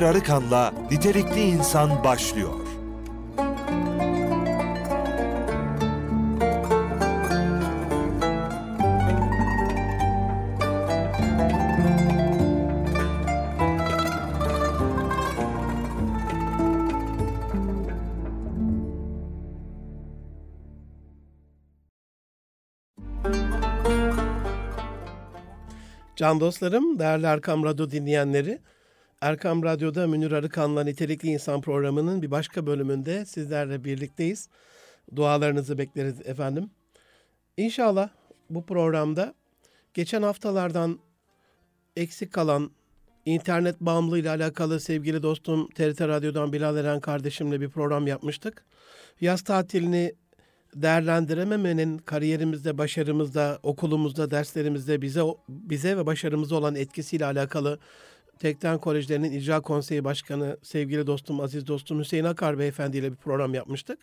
[0.00, 2.54] Münir Arıkan'la Nitelikli İnsan başlıyor.
[26.16, 28.60] Can dostlarım, değerli Erkam Radyo dinleyenleri,
[29.20, 34.48] Erkam Radyo'da Münir Arıkan'la Nitelikli İnsan programının bir başka bölümünde sizlerle birlikteyiz.
[35.16, 36.70] Dualarınızı bekleriz efendim.
[37.56, 38.08] İnşallah
[38.50, 39.34] bu programda
[39.94, 40.98] geçen haftalardan
[41.96, 42.70] eksik kalan
[43.24, 48.64] internet bağımlılığı ile alakalı sevgili dostum TRT Radyo'dan Bilal Eren kardeşimle bir program yapmıştık.
[49.20, 50.14] Yaz tatilini
[50.74, 57.78] değerlendirememenin kariyerimizde, başarımızda, okulumuzda, derslerimizde bize bize ve başarımıza olan etkisiyle alakalı
[58.40, 63.54] Tekten Kolejlerinin İcra Konseyi Başkanı sevgili dostum, aziz dostum Hüseyin Akar Beyefendi ile bir program
[63.54, 63.98] yapmıştık.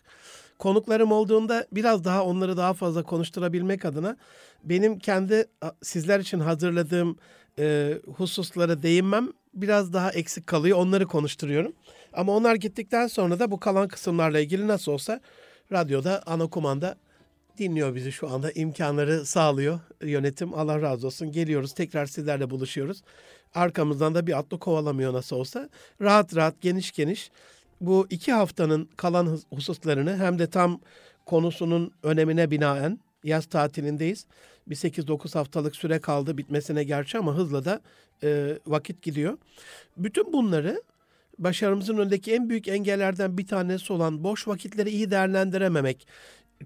[0.58, 4.16] Konuklarım olduğunda biraz daha onları daha fazla konuşturabilmek adına
[4.64, 5.46] benim kendi
[5.82, 7.16] sizler için hazırladığım
[7.58, 10.78] e, hususlara değinmem biraz daha eksik kalıyor.
[10.78, 11.72] Onları konuşturuyorum.
[12.12, 15.20] Ama onlar gittikten sonra da bu kalan kısımlarla ilgili nasıl olsa
[15.72, 16.96] radyoda ana kumanda
[17.58, 18.52] dinliyor bizi şu anda.
[18.52, 20.54] imkanları sağlıyor yönetim.
[20.54, 21.32] Allah razı olsun.
[21.32, 23.02] Geliyoruz tekrar sizlerle buluşuyoruz.
[23.54, 25.68] Arkamızdan da bir atlı kovalamıyor nasıl olsa.
[26.00, 27.30] Rahat rahat geniş geniş
[27.80, 30.80] bu iki haftanın kalan hususlarını hem de tam
[31.26, 34.26] konusunun önemine binaen yaz tatilindeyiz.
[34.66, 37.80] Bir 8-9 haftalık süre kaldı bitmesine gerçi ama hızla da
[38.22, 39.38] e, vakit gidiyor.
[39.96, 40.82] Bütün bunları
[41.38, 46.06] başarımızın önündeki en büyük engellerden bir tanesi olan boş vakitleri iyi değerlendirememek.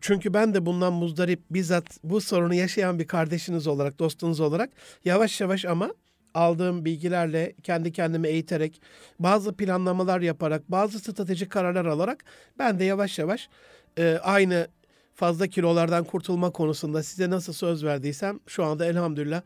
[0.00, 4.70] Çünkü ben de bundan muzdarip bizzat bu sorunu yaşayan bir kardeşiniz olarak, dostunuz olarak
[5.04, 5.94] yavaş yavaş ama
[6.34, 8.80] aldığım bilgilerle kendi kendimi eğiterek,
[9.18, 12.24] bazı planlamalar yaparak, bazı stratejik kararlar alarak
[12.58, 13.48] ben de yavaş yavaş
[13.98, 14.68] e, aynı
[15.14, 19.42] fazla kilolardan kurtulma konusunda size nasıl söz verdiysem şu anda elhamdülillah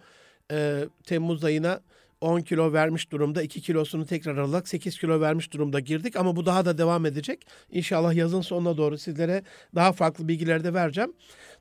[0.52, 1.80] e, Temmuz ayına
[2.20, 3.42] 10 kilo vermiş durumda.
[3.42, 6.16] 2 kilosunu tekrar alarak 8 kilo vermiş durumda girdik.
[6.16, 7.46] Ama bu daha da devam edecek.
[7.70, 9.42] İnşallah yazın sonuna doğru sizlere
[9.74, 11.12] daha farklı bilgiler de vereceğim.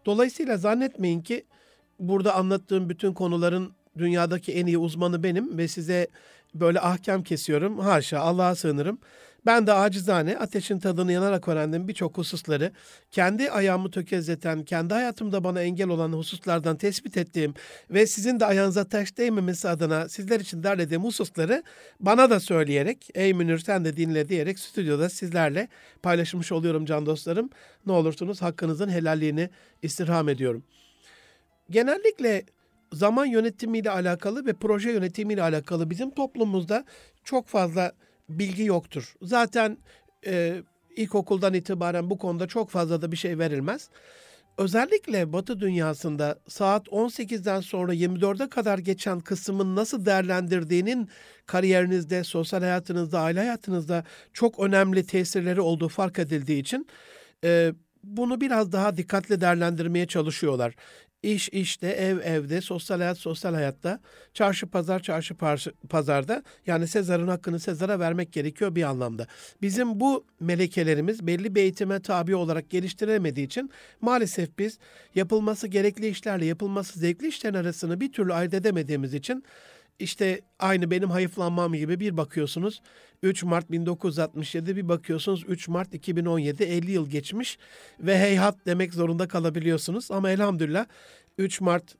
[0.05, 1.45] Dolayısıyla zannetmeyin ki
[1.99, 6.07] burada anlattığım bütün konuların dünyadaki en iyi uzmanı benim ve size
[6.55, 7.79] böyle ahkam kesiyorum.
[7.79, 8.97] Haşa Allah'a sığınırım.
[9.45, 12.71] Ben de acizane ateşin tadını yanarak öğrendim birçok hususları.
[13.11, 17.53] Kendi ayağımı tökezleten, kendi hayatımda bana engel olan hususlardan tespit ettiğim
[17.89, 21.63] ve sizin de ayağınıza taş değmemesi adına sizler için derlediğim hususları
[21.99, 25.67] bana da söyleyerek, ey Münir sen de dinle diyerek stüdyoda sizlerle
[26.03, 27.49] paylaşmış oluyorum can dostlarım.
[27.85, 29.49] Ne olursunuz hakkınızın helalliğini
[29.81, 30.63] istirham ediyorum.
[31.69, 32.43] Genellikle
[32.93, 36.85] zaman yönetimiyle alakalı ve proje yönetimiyle alakalı bizim toplumumuzda
[37.23, 37.91] çok fazla
[38.29, 39.15] bilgi yoktur.
[39.21, 39.77] Zaten
[40.25, 40.63] e,
[40.95, 43.89] ilkokuldan itibaren bu konuda çok fazla da bir şey verilmez.
[44.57, 51.09] Özellikle Batı dünyasında saat 18'den sonra 24'e kadar geçen kısmın nasıl değerlendirdiğinin
[51.45, 54.03] kariyerinizde, sosyal hayatınızda, aile hayatınızda
[54.33, 56.87] çok önemli tesirleri olduğu fark edildiği için
[57.43, 60.75] e, bunu biraz daha dikkatli değerlendirmeye çalışıyorlar.
[61.25, 63.99] İş işte, ev evde, sosyal hayat sosyal hayatta,
[64.33, 65.35] çarşı pazar çarşı
[65.89, 66.43] pazarda.
[66.67, 69.27] Yani Sezar'ın hakkını Sezar'a vermek gerekiyor bir anlamda.
[69.61, 73.69] Bizim bu melekelerimiz belli bir eğitime tabi olarak geliştiremediği için
[74.01, 74.79] maalesef biz
[75.15, 79.43] yapılması gerekli işlerle yapılması zevkli işlerin arasını bir türlü ayırt edemediğimiz için
[79.99, 82.81] işte aynı benim hayıflanmam gibi bir bakıyorsunuz
[83.23, 87.57] 3 Mart 1967 bir bakıyorsunuz 3 Mart 2017 50 yıl geçmiş
[87.99, 90.11] ve heyhat demek zorunda kalabiliyorsunuz.
[90.11, 90.85] Ama elhamdülillah
[91.37, 91.95] 3 Mart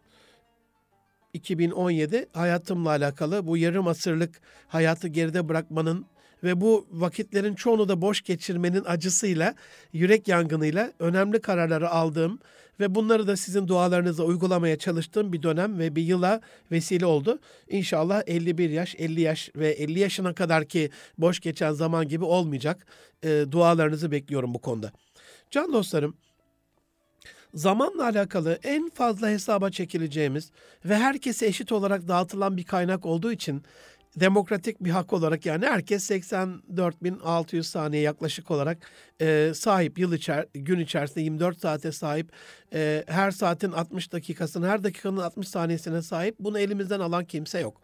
[1.34, 6.05] 2017 hayatımla alakalı bu yarım asırlık hayatı geride bırakmanın
[6.44, 9.55] ve bu vakitlerin çoğunu da boş geçirmenin acısıyla,
[9.94, 12.40] yürek yangınıyla önemli kararları aldığım
[12.79, 16.41] ve bunları da sizin dualarınıza uygulamaya çalıştığım bir dönem ve bir yıla
[16.72, 17.39] vesile oldu.
[17.69, 22.85] İnşallah 51 yaş, 50 yaş ve 50 yaşına kadar ki boş geçen zaman gibi olmayacak.
[23.23, 24.91] E, dualarınızı bekliyorum bu konuda.
[25.51, 26.17] Can dostlarım,
[27.53, 30.51] zamanla alakalı en fazla hesaba çekileceğimiz
[30.85, 33.63] ve herkese eşit olarak dağıtılan bir kaynak olduğu için
[34.20, 38.78] demokratik bir hak olarak yani herkes 84.600 saniye yaklaşık olarak
[39.22, 42.32] e, sahip yıl içer gün içerisinde 24 saate sahip
[42.73, 47.82] e, her saatin 60 dakikasını her dakikanın 60 saniyesine sahip bunu elimizden alan kimse yok.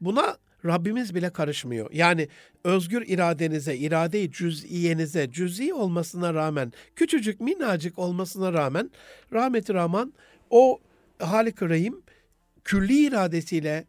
[0.00, 1.90] Buna Rabbimiz bile karışmıyor.
[1.92, 2.28] Yani
[2.64, 8.90] özgür iradenize, irade-i cüz'iyenize, cüz'i olmasına rağmen, küçücük minnacık olmasına rağmen
[9.32, 10.12] rahmeti Rahman
[10.50, 10.78] o
[11.18, 12.02] Halik-i Rahim
[12.64, 13.84] külli iradesiyle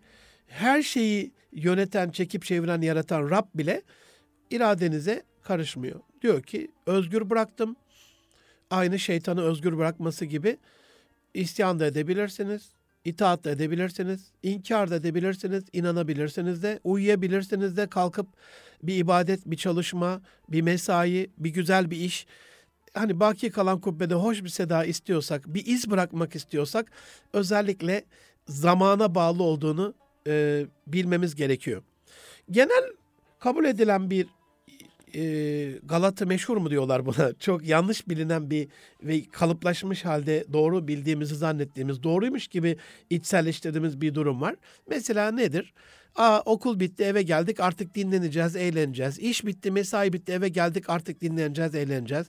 [0.47, 3.81] her şeyi yöneten, çekip çeviren, yaratan Rab bile
[4.49, 5.99] iradenize karışmıyor.
[6.21, 7.75] Diyor ki özgür bıraktım.
[8.69, 10.57] Aynı şeytanı özgür bırakması gibi
[11.33, 12.69] isyan da edebilirsiniz,
[13.05, 18.27] itaat da edebilirsiniz, inkar da edebilirsiniz, inanabilirsiniz de, uyuyabilirsiniz de, kalkıp
[18.83, 22.27] bir ibadet, bir çalışma, bir mesai, bir güzel bir iş,
[22.93, 26.91] hani baki kalan kubbede hoş bir seda istiyorsak, bir iz bırakmak istiyorsak
[27.33, 28.05] özellikle
[28.47, 29.93] zamana bağlı olduğunu
[30.27, 31.81] e, bilmemiz gerekiyor.
[32.51, 32.83] Genel
[33.39, 34.27] kabul edilen bir
[35.15, 37.33] e, Galata meşhur mu diyorlar buna?
[37.39, 38.67] Çok yanlış bilinen bir
[39.03, 42.77] ve kalıplaşmış halde doğru bildiğimizi zannettiğimiz, doğruymuş gibi
[43.09, 44.55] içselleştirdiğimiz bir durum var.
[44.89, 45.73] Mesela nedir?
[46.15, 49.19] Aa, okul bitti eve geldik artık dinleneceğiz, eğleneceğiz.
[49.19, 52.27] İş bitti, mesai bitti eve geldik artık dinleneceğiz, eğleneceğiz.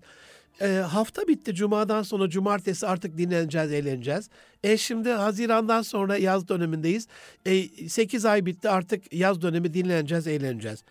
[0.60, 4.28] E, hafta bitti cumadan sonra cumartesi artık dinleneceğiz, eğleneceğiz.
[4.64, 7.08] E şimdi Haziran'dan sonra yaz dönemindeyiz.
[7.46, 10.84] E, 8 ay bitti artık yaz dönemi dinleneceğiz, eğleneceğiz.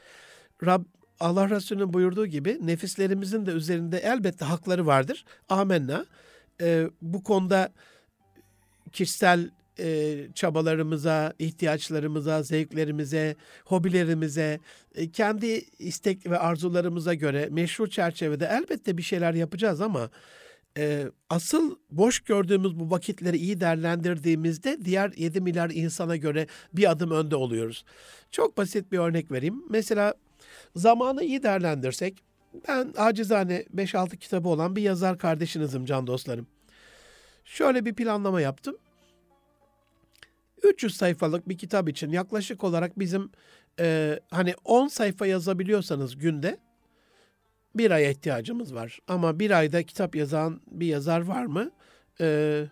[0.65, 0.83] Rab
[1.19, 5.25] Allah Resulü'nün buyurduğu gibi nefislerimizin de üzerinde elbette hakları vardır.
[5.49, 6.05] Amenna.
[6.61, 7.73] E, bu konuda
[8.91, 9.49] kişisel
[9.79, 13.35] e, çabalarımıza, ihtiyaçlarımıza, zevklerimize,
[13.65, 14.59] hobilerimize,
[14.95, 20.09] e, kendi istek ve arzularımıza göre meşru çerçevede elbette bir şeyler yapacağız ama
[20.77, 27.12] e, asıl boş gördüğümüz bu vakitleri iyi değerlendirdiğimizde diğer 7 milyar insana göre bir adım
[27.12, 27.85] önde oluyoruz.
[28.31, 29.63] Çok basit bir örnek vereyim.
[29.69, 30.13] Mesela
[30.75, 32.24] zamanı iyi değerlendirsek,
[32.67, 36.47] ben acizane 5-6 kitabı olan bir yazar kardeşinizim can dostlarım.
[37.45, 38.77] Şöyle bir planlama yaptım.
[40.63, 43.31] 300 sayfalık bir kitap için yaklaşık olarak bizim
[43.79, 46.59] e, hani 10 sayfa yazabiliyorsanız günde
[47.75, 48.99] bir aya ihtiyacımız var.
[49.07, 51.71] Ama bir ayda kitap yazan bir yazar var mı?
[52.21, 52.65] E,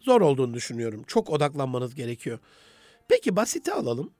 [0.00, 1.04] zor olduğunu düşünüyorum.
[1.06, 2.38] Çok odaklanmanız gerekiyor.
[3.08, 4.12] Peki basite alalım.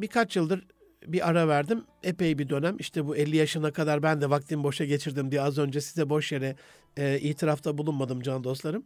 [0.00, 0.66] Birkaç yıldır
[1.06, 1.84] bir ara verdim.
[2.02, 2.76] Epey bir dönem.
[2.78, 6.32] İşte bu 50 yaşına kadar ben de vaktimi boşa geçirdim diye az önce size boş
[6.32, 6.56] yere
[6.96, 8.84] e, itirafta bulunmadım can dostlarım.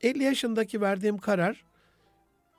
[0.00, 1.64] 50 yaşındaki verdiğim karar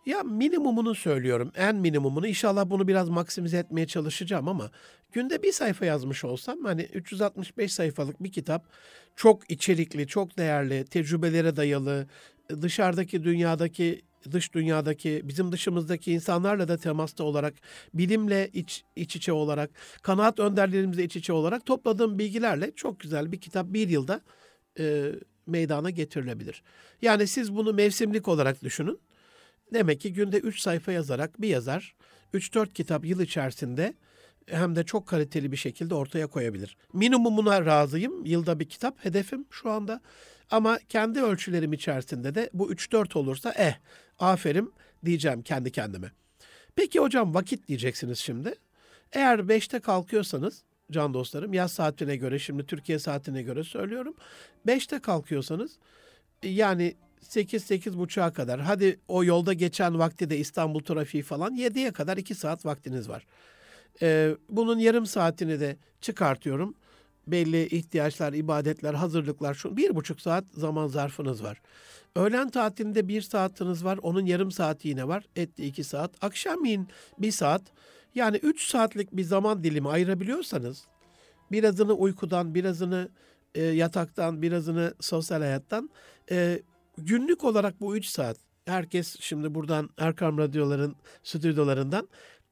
[0.06, 1.52] ya minimumunu söylüyorum.
[1.56, 2.28] En minimumunu.
[2.28, 4.72] İnşallah bunu biraz maksimize etmeye çalışacağım ama
[5.12, 8.66] günde bir sayfa yazmış olsam hani 365 sayfalık bir kitap
[9.16, 12.08] çok içerikli, çok değerli, tecrübelere dayalı,
[12.62, 14.02] dışarıdaki dünyadaki
[14.32, 17.54] dış dünyadaki, bizim dışımızdaki insanlarla da temasta olarak,
[17.94, 19.70] bilimle iç, iç içe olarak,
[20.02, 24.22] kanaat önderlerimizle iç içe olarak topladığım bilgilerle çok güzel bir kitap bir yılda
[24.80, 25.12] e,
[25.48, 26.64] meydana getirilebilir.
[27.02, 29.00] Yani siz bunu mevsimlik olarak düşünün.
[29.74, 31.96] Demek ki günde 3 sayfa yazarak bir yazar
[32.34, 33.94] 3-4 kitap yıl içerisinde
[34.46, 36.78] hem de çok kaliteli bir şekilde ortaya koyabilir.
[36.94, 38.26] Minimumuna razıyım.
[38.26, 40.02] Yılda bir kitap hedefim şu anda.
[40.52, 43.74] Ama kendi ölçülerim içerisinde de bu 3-4 olursa eh
[44.20, 44.74] aferin
[45.06, 46.12] diyeceğim kendi kendime.
[46.76, 48.56] Peki hocam vakit diyeceksiniz şimdi.
[49.14, 54.16] Eğer 5'te kalkıyorsanız can dostlarım yaz saatine göre şimdi Türkiye saatine göre söylüyorum.
[54.68, 55.78] 5'te kalkıyorsanız
[56.44, 62.18] yani 8 buçuğa kadar hadi o yolda geçen vakti de İstanbul trafiği falan 7'ye kadar
[62.18, 63.26] 2 saat vaktiniz var.
[64.02, 66.76] Ee, bunun yarım saatini de çıkartıyorum.
[67.28, 71.62] Belli ihtiyaçlar, ibadetler, hazırlıklar şu bir buçuk saat zaman zarfınız var.
[72.16, 74.00] Öğlen tatilinde bir saatiniz var.
[74.02, 75.24] Onun yarım saati yine var.
[75.36, 76.24] Etti iki saat.
[76.24, 76.88] Akşamleyin
[77.18, 77.62] bir saat.
[78.16, 80.88] Yani üç saatlik bir zaman dilimi ayırabiliyorsanız
[81.52, 83.10] birazını uykudan, birazını
[83.56, 85.90] e, yataktan, birazını sosyal hayattan
[86.32, 86.62] e,
[86.98, 92.08] günlük olarak bu üç saat herkes şimdi buradan Erkam Radyoların stüdyolarından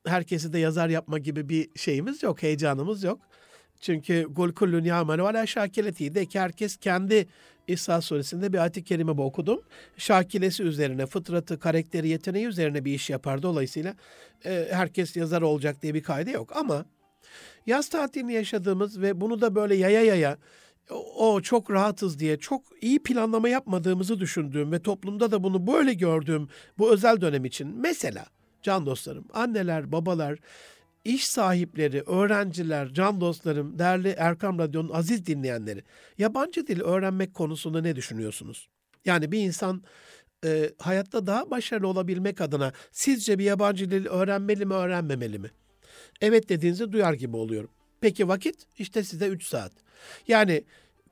[0.05, 3.19] herkesi de yazar yapma gibi bir şeyimiz yok, heyecanımız yok.
[3.81, 7.27] Çünkü gul kullun ya'melu ala şakileti de ki herkes kendi
[7.67, 9.61] İsa suresinde bir ayet-i kerime okudum.
[9.97, 13.43] Şakilesi üzerine, fıtratı, karakteri, yeteneği üzerine bir iş yapar.
[13.43, 13.95] Dolayısıyla
[14.45, 16.55] e, herkes yazar olacak diye bir kaydı yok.
[16.55, 16.85] Ama
[17.65, 20.37] yaz tatilini yaşadığımız ve bunu da böyle yaya yaya
[21.15, 26.49] o çok rahatız diye çok iyi planlama yapmadığımızı düşündüğüm ve toplumda da bunu böyle gördüğüm
[26.77, 28.25] bu özel dönem için mesela
[28.63, 30.39] can dostlarım, anneler, babalar,
[31.05, 35.83] iş sahipleri, öğrenciler, can dostlarım, değerli Erkam Radyo'nun aziz dinleyenleri,
[36.17, 38.69] yabancı dil öğrenmek konusunda ne düşünüyorsunuz?
[39.05, 39.83] Yani bir insan
[40.45, 45.51] e, hayatta daha başarılı olabilmek adına sizce bir yabancı dil öğrenmeli mi, öğrenmemeli mi?
[46.21, 47.69] Evet dediğinizi duyar gibi oluyorum.
[48.01, 48.55] Peki vakit?
[48.79, 49.71] İşte size 3 saat.
[50.27, 50.63] Yani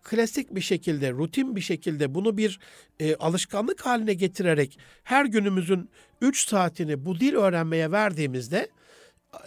[0.04, 2.60] klasik bir şekilde, rutin bir şekilde bunu bir
[3.00, 5.90] e, alışkanlık haline getirerek her günümüzün
[6.22, 8.70] 3 saatini bu dil öğrenmeye verdiğimizde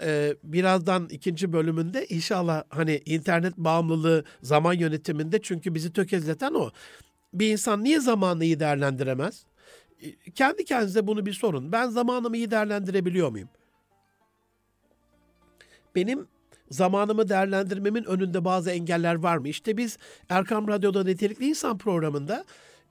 [0.02, 6.70] e, birazdan ikinci bölümünde inşallah hani internet bağımlılığı zaman yönetiminde çünkü bizi tökezleten o.
[7.34, 9.44] Bir insan niye zamanını iyi değerlendiremez?
[10.02, 11.72] E, kendi kendinize bunu bir sorun.
[11.72, 13.48] Ben zamanımı iyi değerlendirebiliyor muyum?
[15.94, 16.28] benim
[16.70, 19.48] zamanımı değerlendirmemin önünde bazı engeller var mı?
[19.48, 19.98] İşte biz
[20.28, 22.44] Erkam Radyo'da Nitelikli İnsan programında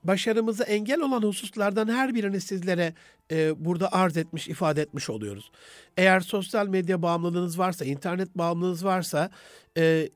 [0.04, 2.94] başarımıza engel olan hususlardan her birini sizlere
[3.30, 5.50] e, burada arz etmiş, ifade etmiş oluyoruz.
[5.96, 9.30] Eğer sosyal medya bağımlılığınız varsa, internet bağımlılığınız varsa,
[9.76, 10.08] e,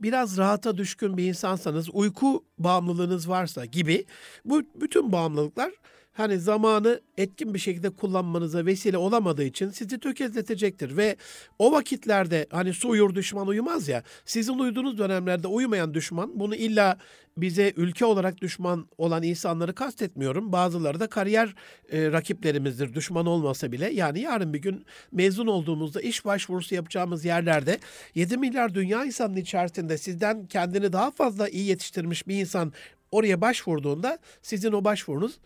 [0.00, 4.04] biraz rahata düşkün bir insansanız, uyku bağımlılığınız varsa gibi
[4.44, 5.72] bu bütün bağımlılıklar
[6.18, 10.96] hani zamanı etkin bir şekilde kullanmanıza vesile olamadığı için sizi tökezletecektir.
[10.96, 11.16] Ve
[11.58, 16.98] o vakitlerde hani su uyur düşman uyumaz ya sizin uyuduğunuz dönemlerde uyumayan düşman bunu illa
[17.36, 20.52] bize ülke olarak düşman olan insanları kastetmiyorum.
[20.52, 21.54] Bazıları da kariyer
[21.92, 23.90] e, rakiplerimizdir düşman olmasa bile.
[23.90, 27.78] Yani yarın bir gün mezun olduğumuzda iş başvurusu yapacağımız yerlerde
[28.14, 32.72] 7 milyar dünya insanının içerisinde sizden kendini daha fazla iyi yetiştirmiş bir insan
[33.10, 35.38] oraya başvurduğunda sizin o başvurunuz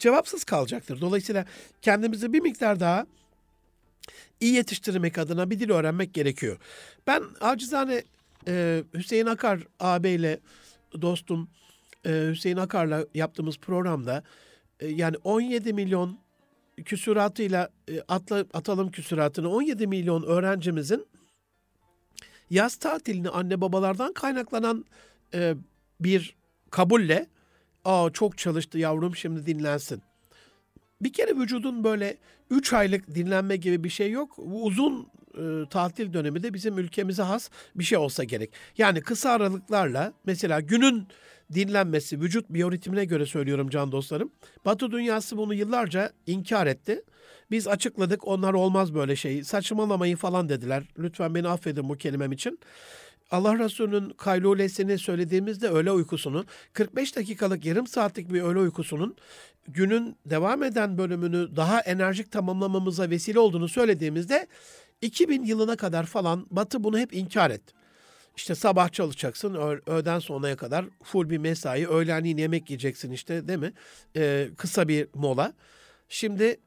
[0.00, 1.00] cevapsız kalacaktır.
[1.00, 1.44] Dolayısıyla
[1.82, 3.06] kendimizi bir miktar daha
[4.40, 6.58] iyi yetiştirmek adına bir dil öğrenmek gerekiyor.
[7.06, 8.02] Ben acizane
[8.48, 10.40] e, Hüseyin Akar ağabeyle
[11.02, 11.48] dostum
[12.06, 14.22] e, Hüseyin Akar'la yaptığımız programda
[14.80, 16.18] e, yani 17 milyon
[16.84, 21.06] küsuratıyla e, atla, atalım küsuratını 17 milyon öğrencimizin
[22.50, 24.84] yaz tatilini anne babalardan kaynaklanan
[25.34, 25.54] e,
[26.00, 26.36] bir
[26.70, 27.26] kabulle
[27.84, 30.02] Aa çok çalıştı yavrum şimdi dinlensin.
[31.00, 32.16] Bir kere vücudun böyle
[32.50, 34.38] 3 aylık dinlenme gibi bir şey yok.
[34.38, 38.50] Bu uzun e, tatil dönemi de bizim ülkemize has bir şey olsa gerek.
[38.78, 41.06] Yani kısa aralıklarla mesela günün
[41.54, 44.32] dinlenmesi vücut biyoritmine göre söylüyorum can dostlarım.
[44.64, 47.02] Batı dünyası bunu yıllarca inkar etti.
[47.50, 50.82] Biz açıkladık onlar olmaz böyle şey saçmalamayın falan dediler.
[50.98, 52.58] Lütfen beni affedin bu kelimem için.
[53.30, 59.16] Allah Resulü'nün kaylulesini söylediğimizde öğle uykusunu 45 dakikalık yarım saatlik bir öğle uykusunun
[59.68, 64.46] günün devam eden bölümünü daha enerjik tamamlamamıza vesile olduğunu söylediğimizde
[65.02, 67.74] 2000 yılına kadar falan Batı bunu hep inkar etti.
[68.36, 69.54] İşte sabah çalışacaksın,
[69.86, 73.72] öğleden sonraya kadar full bir mesai, öğlenliğin yemek yiyeceksin işte değil mi?
[74.16, 75.52] Ee, kısa bir mola.
[76.08, 76.60] Şimdi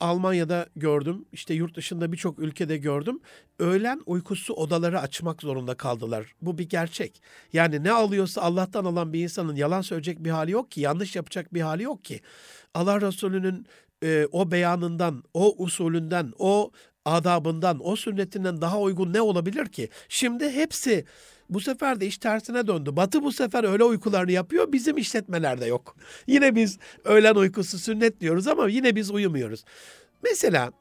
[0.00, 3.20] Almanya'da gördüm, işte yurt dışında birçok ülkede gördüm.
[3.58, 6.34] Öğlen uykusu odaları açmak zorunda kaldılar.
[6.42, 7.22] Bu bir gerçek.
[7.52, 11.54] Yani ne alıyorsa Allah'tan alan bir insanın yalan söyleyecek bir hali yok ki, yanlış yapacak
[11.54, 12.20] bir hali yok ki.
[12.74, 13.66] Allah Resulü'nün
[14.04, 16.70] e, o beyanından, o usulünden, o
[17.04, 19.88] adabından, o sünnetinden daha uygun ne olabilir ki?
[20.08, 21.04] Şimdi hepsi
[21.50, 22.96] bu sefer de iş tersine döndü.
[22.96, 24.72] Batı bu sefer öğle uykularını yapıyor.
[24.72, 25.96] Bizim işletmelerde yok.
[26.26, 29.64] Yine biz öğlen uykusu sünnet diyoruz ama yine biz uyumuyoruz.
[30.22, 30.72] Mesela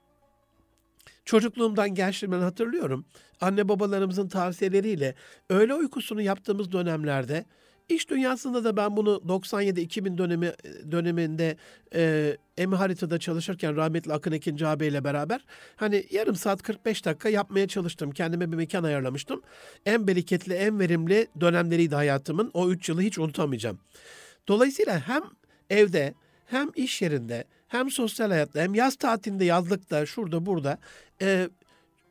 [1.25, 3.05] çocukluğumdan gençliğimden hatırlıyorum.
[3.41, 5.15] Anne babalarımızın tavsiyeleriyle
[5.49, 7.45] öğle uykusunu yaptığımız dönemlerde
[7.89, 10.53] İş dünyasında da ben bunu 97-2000 dönemi
[10.91, 11.57] döneminde
[11.95, 17.29] e, Emi Harita'da çalışırken rahmetli Akın Ekin Cabe ile beraber hani yarım saat 45 dakika
[17.29, 18.11] yapmaya çalıştım.
[18.11, 19.41] Kendime bir mekan ayarlamıştım.
[19.85, 22.51] En bereketli, en verimli dönemleriydi hayatımın.
[22.53, 23.79] O 3 yılı hiç unutamayacağım.
[24.47, 25.23] Dolayısıyla hem
[25.69, 26.13] evde
[26.45, 30.77] hem iş yerinde hem sosyal hayatta hem yaz tatilinde yazlıkta şurada burada
[31.21, 31.49] e,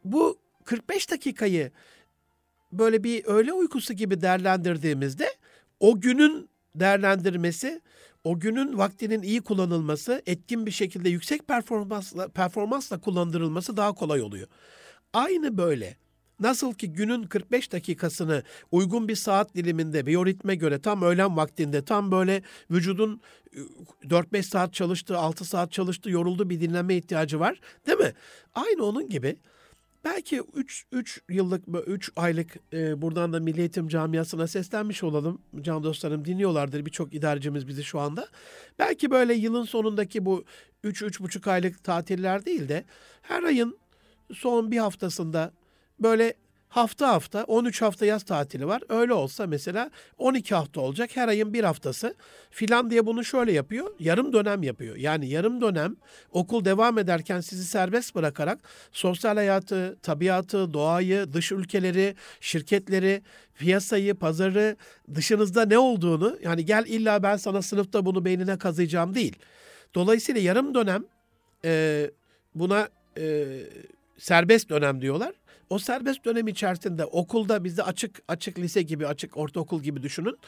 [0.05, 1.71] bu 45 dakikayı
[2.73, 5.29] böyle bir öğle uykusu gibi değerlendirdiğimizde
[5.81, 7.81] o günün değerlendirmesi,
[8.25, 14.49] o günün vaktinin iyi kullanılması, etkin bir şekilde yüksek performansla, performansla kullandırılması daha kolay oluyor.
[15.13, 15.97] Aynı böyle.
[16.41, 22.11] Nasıl ki günün 45 dakikasını uygun bir saat diliminde biyoritme göre tam öğlen vaktinde tam
[22.11, 23.21] böyle vücudun
[24.03, 27.61] 4-5 saat çalıştı, 6 saat çalıştı, yoruldu bir dinlenme ihtiyacı var.
[27.87, 28.13] Değil mi?
[28.55, 29.37] Aynı onun gibi
[30.05, 35.43] belki 3 3 yıllık 3 aylık e, buradan da Milli Eğitim Camiası'na seslenmiş olalım.
[35.61, 38.29] Can dostlarım dinliyorlardır birçok idarecimiz bizi şu anda.
[38.79, 40.45] Belki böyle yılın sonundaki bu
[40.85, 42.85] 3 üç, 3,5 aylık tatiller değil de
[43.23, 43.79] her ayın
[44.33, 45.53] son bir haftasında
[46.01, 46.35] böyle
[46.69, 48.83] hafta hafta 13 hafta yaz tatili var.
[48.89, 52.15] Öyle olsa mesela 12 hafta olacak her ayın bir haftası.
[52.51, 53.91] Filan diye bunu şöyle yapıyor.
[54.01, 54.97] Yarım dönem yapıyor.
[54.97, 55.97] Yani yarım dönem
[56.33, 58.59] okul devam ederken sizi serbest bırakarak
[58.93, 63.23] sosyal hayatı, tabiatı, doğayı, dış ülkeleri, şirketleri,
[63.59, 64.77] piyasayı, pazarı,
[65.15, 69.37] dışınızda ne olduğunu yani gel illa ben sana sınıfta bunu beynine kazıyacağım değil.
[69.95, 71.05] Dolayısıyla yarım dönem
[71.65, 72.11] e,
[72.55, 73.47] buna e,
[74.19, 75.33] serbest dönem diyorlar.
[75.71, 80.39] O serbest dönem içerisinde okulda bizde açık açık lise gibi, açık ortaokul gibi düşünün.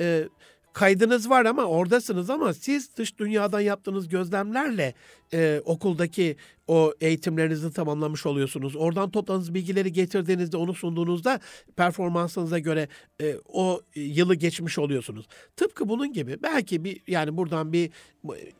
[0.00, 0.28] E,
[0.72, 4.94] kaydınız var ama oradasınız ama siz dış dünyadan yaptığınız gözlemlerle
[5.32, 6.36] e, okuldaki
[6.68, 8.76] o eğitimlerinizi tamamlamış oluyorsunuz.
[8.76, 11.40] Oradan topladığınız bilgileri getirdiğinizde onu sunduğunuzda
[11.76, 12.88] performansınıza göre
[13.22, 15.26] e, o yılı geçmiş oluyorsunuz.
[15.56, 17.90] Tıpkı bunun gibi belki bir yani buradan bir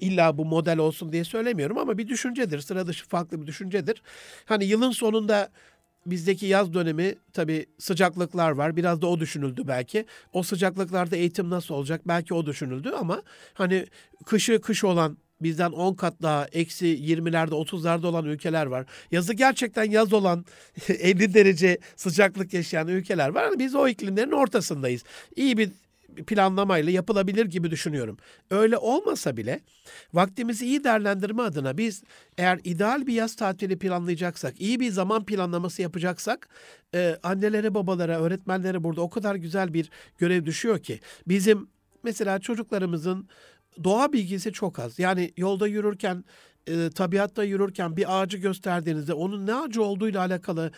[0.01, 2.61] illa bu model olsun diye söylemiyorum ama bir düşüncedir.
[2.61, 4.03] Sıra dışı farklı bir düşüncedir.
[4.45, 5.51] Hani yılın sonunda
[6.07, 8.77] bizdeki yaz dönemi tabii sıcaklıklar var.
[8.77, 10.07] Biraz da o düşünüldü belki.
[10.33, 12.01] O sıcaklıklarda eğitim nasıl olacak?
[12.09, 13.23] Belki o düşünüldü ama
[13.55, 13.87] hani
[14.27, 18.87] kışı kış olan bizden 10 kat daha eksi 20'lerde 30'larda olan ülkeler var.
[19.11, 20.45] Yazı gerçekten yaz olan
[20.89, 23.45] 50 derece sıcaklık yaşayan ülkeler var.
[23.45, 25.03] Yani biz o iklimlerin ortasındayız.
[25.37, 25.71] İyi bir
[26.27, 28.17] planlamayla yapılabilir gibi düşünüyorum.
[28.51, 29.61] Öyle olmasa bile
[30.13, 32.03] vaktimizi iyi değerlendirme adına biz
[32.39, 36.49] eğer ideal bir yaz tatili planlayacaksak, iyi bir zaman planlaması yapacaksak
[36.95, 41.69] e, annelere, babalara, öğretmenlere burada o kadar güzel bir görev düşüyor ki bizim
[42.03, 43.29] mesela çocuklarımızın
[43.85, 44.99] doğa bilgisi çok az.
[44.99, 46.25] Yani yolda yürürken,
[46.67, 50.71] e, tabiatta yürürken bir ağacı gösterdiğinizde onun ne ağacı olduğuyla alakalı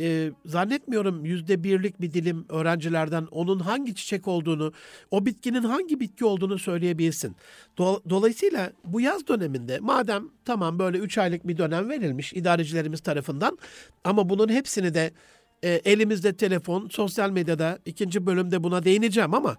[0.00, 4.72] e, zannetmiyorum yüzde birlik bir dilim öğrencilerden onun hangi çiçek olduğunu,
[5.10, 7.36] o bitkinin hangi bitki olduğunu söyleyebilsin.
[7.78, 13.58] Do- Dolayısıyla bu yaz döneminde madem tamam böyle üç aylık bir dönem verilmiş idarecilerimiz tarafından
[14.04, 15.10] ama bunun hepsini de
[15.62, 19.56] e, elimizde telefon, sosyal medyada ikinci bölümde buna değineceğim ama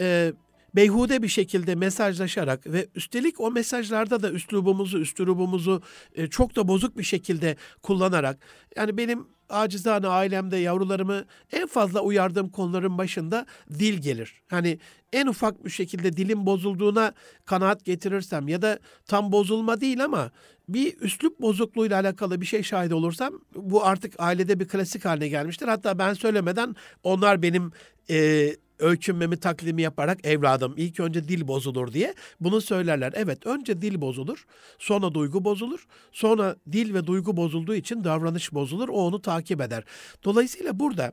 [0.00, 0.32] e,
[0.76, 5.82] beyhude bir şekilde mesajlaşarak ve üstelik o mesajlarda da üslubumuzu, üslubumuzu
[6.14, 8.38] e, çok da bozuk bir şekilde kullanarak
[8.76, 13.46] yani benim acizane ailemde yavrularımı en fazla uyardığım konuların başında
[13.78, 14.42] dil gelir.
[14.48, 14.78] Hani
[15.12, 17.12] en ufak bir şekilde dilin bozulduğuna
[17.44, 20.30] kanaat getirirsem ya da tam bozulma değil ama
[20.68, 25.68] bir üslup bozukluğuyla alakalı bir şey şahit olursam bu artık ailede bir klasik haline gelmiştir.
[25.68, 27.72] Hatta ben söylemeden onlar benim
[28.10, 33.12] e, öykünmemi taklidimi yaparak evladım ilk önce dil bozulur diye bunu söylerler.
[33.16, 34.46] Evet önce dil bozulur
[34.78, 39.84] sonra duygu bozulur sonra dil ve duygu bozulduğu için davranış bozulur o onu takip eder.
[40.24, 41.12] Dolayısıyla burada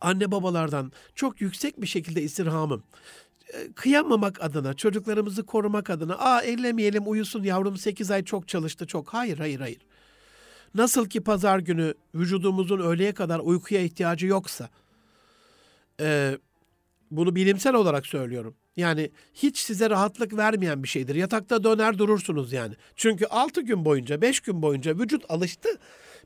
[0.00, 2.82] anne babalardan çok yüksek bir şekilde istirhamım
[3.52, 9.08] e, kıyamamak adına, çocuklarımızı korumak adına, aa ellemeyelim uyusun yavrum 8 ay çok çalıştı çok.
[9.08, 9.78] Hayır, hayır, hayır.
[10.74, 14.68] Nasıl ki pazar günü vücudumuzun öğleye kadar uykuya ihtiyacı yoksa,
[16.00, 16.38] e,
[17.10, 18.56] bunu bilimsel olarak söylüyorum.
[18.76, 21.14] Yani hiç size rahatlık vermeyen bir şeydir.
[21.14, 22.74] Yatakta döner durursunuz yani.
[22.96, 25.68] Çünkü 6 gün boyunca, 5 gün boyunca vücut alıştı.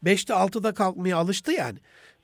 [0.05, 1.79] 5'te 6'da kalkmaya alıştı yani.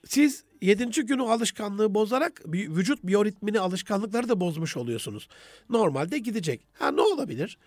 [0.05, 1.07] Siz 7.
[1.07, 5.29] günü alışkanlığı bozarak vücut biyoritmini, alışkanlıkları da bozmuş oluyorsunuz.
[5.71, 6.67] Normalde gidecek.
[6.73, 7.59] Ha ne olabilir?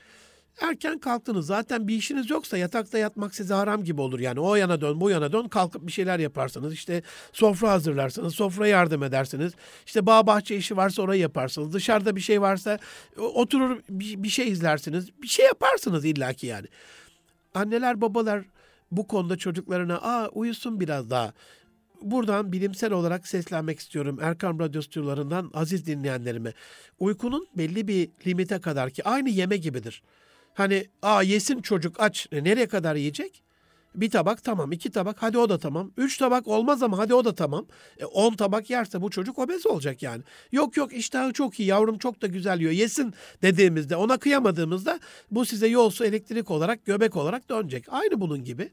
[0.62, 1.45] Erken kalktınız.
[1.45, 4.19] Zaten bir işiniz yoksa yatakta yatmak size haram gibi olur.
[4.19, 6.73] Yani o yana dön, bu yana dön kalkıp bir şeyler yaparsınız.
[6.73, 9.53] İşte sofra hazırlarsınız, sofra yardım edersiniz.
[9.85, 11.73] İşte bağ bahçe işi varsa orayı yaparsınız.
[11.73, 12.79] Dışarıda bir şey varsa
[13.17, 15.09] oturur bir şey izlersiniz.
[15.21, 16.67] Bir şey yaparsınız illaki yani.
[17.53, 18.43] Anneler, babalar
[18.91, 21.33] bu konuda çocuklarına aa uyusun biraz daha.
[22.01, 26.53] Buradan bilimsel olarak seslenmek istiyorum Erkam Radyo stüdyolarından aziz dinleyenlerime.
[26.99, 30.03] Uykunun belli bir limite kadar ki aynı yeme gibidir.
[30.60, 32.28] Hani aa yesin çocuk aç.
[32.32, 33.43] E, nereye kadar yiyecek?
[33.95, 35.91] Bir tabak tamam, iki tabak hadi o da tamam.
[35.98, 37.65] Üç tabak olmaz ama hadi o da tamam.
[37.98, 40.24] E, on tabak yerse bu çocuk obez olacak yani.
[40.52, 45.00] Yok yok iştahı çok iyi yavrum çok da güzel yiyor yesin dediğimizde ona kıyamadığımızda
[45.32, 47.86] bu size yolsu elektrik olarak göbek olarak dönecek.
[47.89, 48.69] Aynı bunun gibi.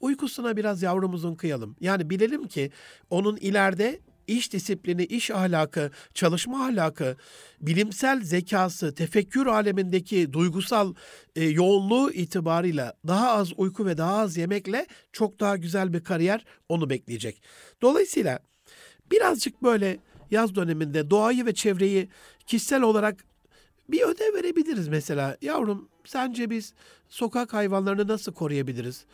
[0.00, 1.76] Uykusuna biraz yavrumuzun kıyalım.
[1.80, 2.70] Yani bilelim ki
[3.10, 7.16] onun ileride iş disiplini, iş ahlakı, çalışma ahlakı,
[7.60, 10.94] bilimsel zekası, tefekkür alemindeki duygusal
[11.36, 16.44] e, yoğunluğu itibarıyla daha az uyku ve daha az yemekle çok daha güzel bir kariyer
[16.68, 17.42] onu bekleyecek.
[17.82, 18.38] Dolayısıyla
[19.10, 19.98] birazcık böyle
[20.30, 22.08] yaz döneminde doğayı ve çevreyi
[22.46, 23.24] kişisel olarak
[23.88, 25.36] bir ödev verebiliriz mesela.
[25.42, 26.74] Yavrum sence biz
[27.08, 29.04] sokak hayvanlarını nasıl koruyabiliriz?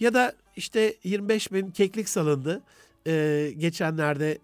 [0.00, 2.62] Ya da işte 25 bin keklik salındı.
[3.06, 4.38] Ee, geçenlerde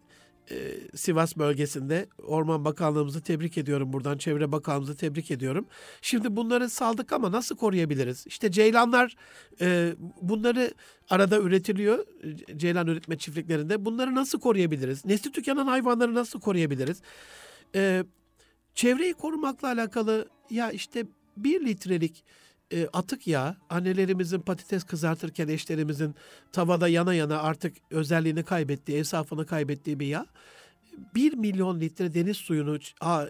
[0.50, 0.56] e,
[0.96, 4.18] Sivas bölgesinde Orman Bakanlığımızı tebrik ediyorum buradan.
[4.18, 5.66] Çevre Bakanlığımızı tebrik ediyorum.
[6.02, 8.26] Şimdi bunları saldık ama nasıl koruyabiliriz?
[8.26, 9.16] İşte ceylanlar
[9.60, 10.74] e, bunları
[11.10, 12.06] arada üretiliyor.
[12.56, 13.84] Ceylan üretme çiftliklerinde.
[13.84, 15.04] Bunları nasıl koruyabiliriz?
[15.04, 17.02] Nesli tükenen hayvanları nasıl koruyabiliriz?
[17.74, 18.04] E,
[18.74, 21.06] çevreyi korumakla alakalı ya işte
[21.36, 22.24] bir litrelik
[22.72, 26.14] e, atık yağ annelerimizin patates kızartırken eşlerimizin
[26.52, 30.26] tavada yana yana artık özelliğini kaybettiği, esafını kaybettiği bir yağ.
[31.14, 33.26] Bir milyon litre deniz suyunu, a,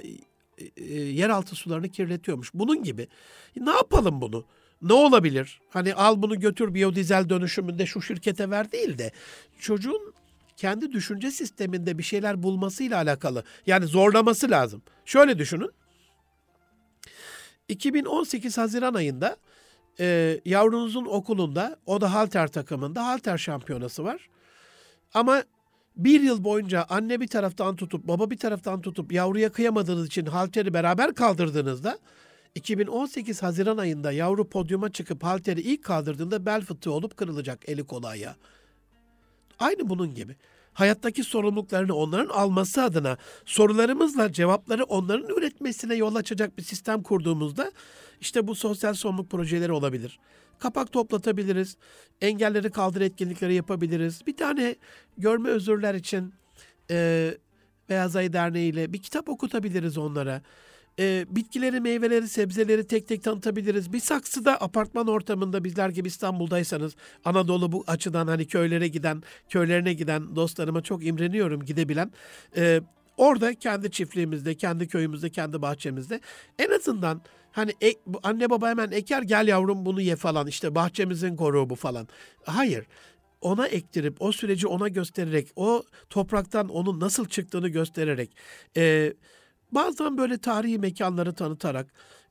[0.77, 2.55] e, yeraltı sularını kirletiyormuş.
[2.55, 3.09] Bunun gibi.
[3.57, 4.44] Ne yapalım bunu?
[4.83, 5.61] Ne olabilir?
[5.70, 9.12] Hani al bunu götür biyodizel dönüşümünde şu şirkete ver değil de
[9.59, 10.14] çocuğun
[10.57, 13.44] kendi düşünce sisteminde bir şeyler bulmasıyla alakalı.
[13.66, 14.83] Yani zorlaması lazım.
[15.05, 15.70] Şöyle düşünün.
[17.68, 19.37] 2018 Haziran ayında
[20.00, 24.29] e, yavrunuzun okulunda, o da halter takımında halter şampiyonası var.
[25.14, 25.42] Ama
[25.96, 30.74] bir yıl boyunca anne bir taraftan tutup baba bir taraftan tutup yavruya kıyamadığınız için halteri
[30.74, 31.98] beraber kaldırdığınızda
[32.55, 38.07] 2018 Haziran ayında yavru podyuma çıkıp halteri ilk kaldırdığında bel fıtığı olup kırılacak eli kolu
[38.07, 38.35] ayağı.
[39.59, 40.37] Aynı bunun gibi.
[40.76, 47.72] Hayattaki sorumluluklarını onların alması adına sorularımızla cevapları onların üretmesine yol açacak bir sistem kurduğumuzda
[48.20, 50.18] işte bu sosyal sorumluluk projeleri olabilir.
[50.58, 51.76] Kapak toplatabiliriz,
[52.20, 54.26] engelleri kaldır etkinlikleri yapabiliriz.
[54.26, 54.76] Bir tane
[55.18, 56.34] görme özürler için
[56.90, 57.30] e,
[57.88, 60.42] Beyaz Ay Derneği ile bir kitap okutabiliriz onlara
[60.98, 63.92] e, bitkileri, meyveleri, sebzeleri tek tek tanıtabiliriz.
[63.92, 70.37] Bir saksıda apartman ortamında bizler gibi İstanbul'daysanız Anadolu bu açıdan hani köylere giden, köylerine giden
[70.37, 72.12] dostlarıma çok imreniyorum gidebilen.
[72.56, 72.80] E,
[73.16, 76.20] orada kendi çiftliğimizde, kendi köyümüzde, kendi bahçemizde
[76.59, 77.20] en azından
[77.52, 81.74] hani e, anne baba hemen eker gel yavrum bunu ye falan işte bahçemizin koruğu bu
[81.74, 82.09] falan.
[82.44, 82.87] Hayır
[83.40, 88.37] ona ektirip o süreci ona göstererek o topraktan onun nasıl çıktığını göstererek
[88.76, 89.12] e,
[89.72, 91.87] Bazen böyle tarihi mekanları tanıtarak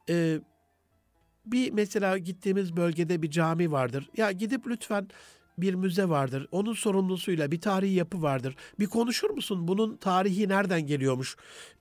[0.09, 0.39] e,
[1.45, 4.09] bir mesela gittiğimiz bölgede bir cami vardır.
[4.17, 5.07] Ya gidip lütfen
[5.57, 6.47] bir müze vardır.
[6.51, 8.55] Onun sorumlusuyla bir tarihi yapı vardır.
[8.79, 9.67] Bir konuşur musun?
[9.67, 11.35] Bunun tarihi nereden geliyormuş?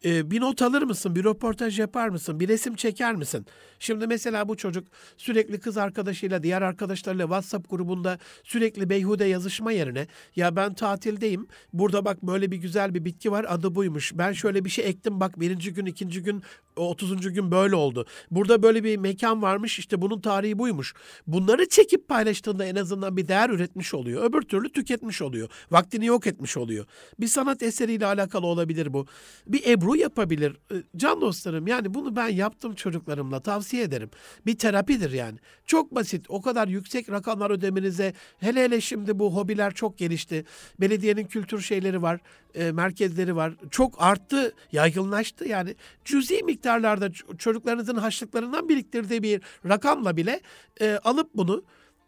[0.04, 1.16] Ee, bir not alır mısın?
[1.16, 2.40] Bir röportaj yapar mısın?
[2.40, 3.46] Bir resim çeker misin?
[3.78, 10.06] Şimdi mesela bu çocuk sürekli kız arkadaşıyla, diğer arkadaşlarıyla WhatsApp grubunda sürekli beyhude yazışma yerine
[10.36, 11.46] ya ben tatildeyim.
[11.72, 13.46] Burada bak böyle bir güzel bir bitki var.
[13.48, 14.12] Adı buymuş.
[14.14, 15.20] Ben şöyle bir şey ektim.
[15.20, 16.42] Bak birinci gün, ikinci gün,
[16.76, 17.32] 30.
[17.32, 18.06] gün böyle oldu.
[18.30, 19.78] Burada böyle bir mekan varmış.
[19.78, 20.94] İşte bunun tarihi buymuş.
[21.26, 24.24] Bunları çekip paylaştığında en azından bir değer üretmiş oluyor.
[24.24, 25.48] Öbür türlü tüketmiş oluyor.
[25.70, 26.86] Vaktini yok etmiş oluyor.
[27.20, 29.06] Bir sanat eseriyle alakalı olabilir bu.
[29.46, 30.56] Bir Ebru yapabilir.
[30.72, 34.10] Ee, can dostlarım yani bunu ben yaptım çocuklarımla tavsiye ederim.
[34.46, 35.38] Bir terapidir yani.
[35.66, 36.26] Çok basit.
[36.28, 40.44] O kadar yüksek rakamlar ödemenize hele hele şimdi bu hobiler çok gelişti.
[40.80, 42.20] Belediyenin kültür şeyleri var,
[42.54, 43.52] e, merkezleri var.
[43.70, 45.74] Çok arttı, yaygınlaştı yani.
[46.04, 50.40] Cüzi miktarlarda çocuklarınızın haçlıklarından biriktirdiği bir rakamla bile
[50.80, 51.64] e, alıp bunu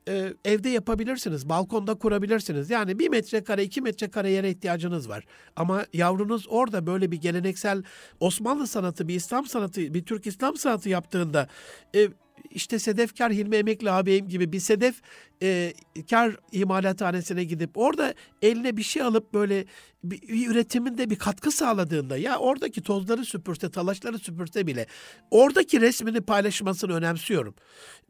[0.08, 1.48] e, evde yapabilirsiniz.
[1.48, 2.70] Balkonda kurabilirsiniz.
[2.70, 5.24] Yani bir metrekare, iki metrekare yere ihtiyacınız var.
[5.56, 7.82] Ama yavrunuz orada böyle bir geleneksel
[8.20, 11.48] Osmanlı sanatı, bir İslam sanatı, bir Türk İslam sanatı yaptığında
[11.94, 12.08] e,
[12.50, 14.94] işte Sedefkar Hilmi Emekli ağabeyim gibi bir sedef
[15.42, 15.74] e,
[16.10, 19.64] kar imalathanesine gidip orada eline bir şey alıp böyle
[20.04, 24.86] bir, bir üretiminde bir katkı sağladığında ya oradaki tozları süpürse, talaşları süpürse bile
[25.30, 27.54] oradaki resmini paylaşmasını önemsiyorum.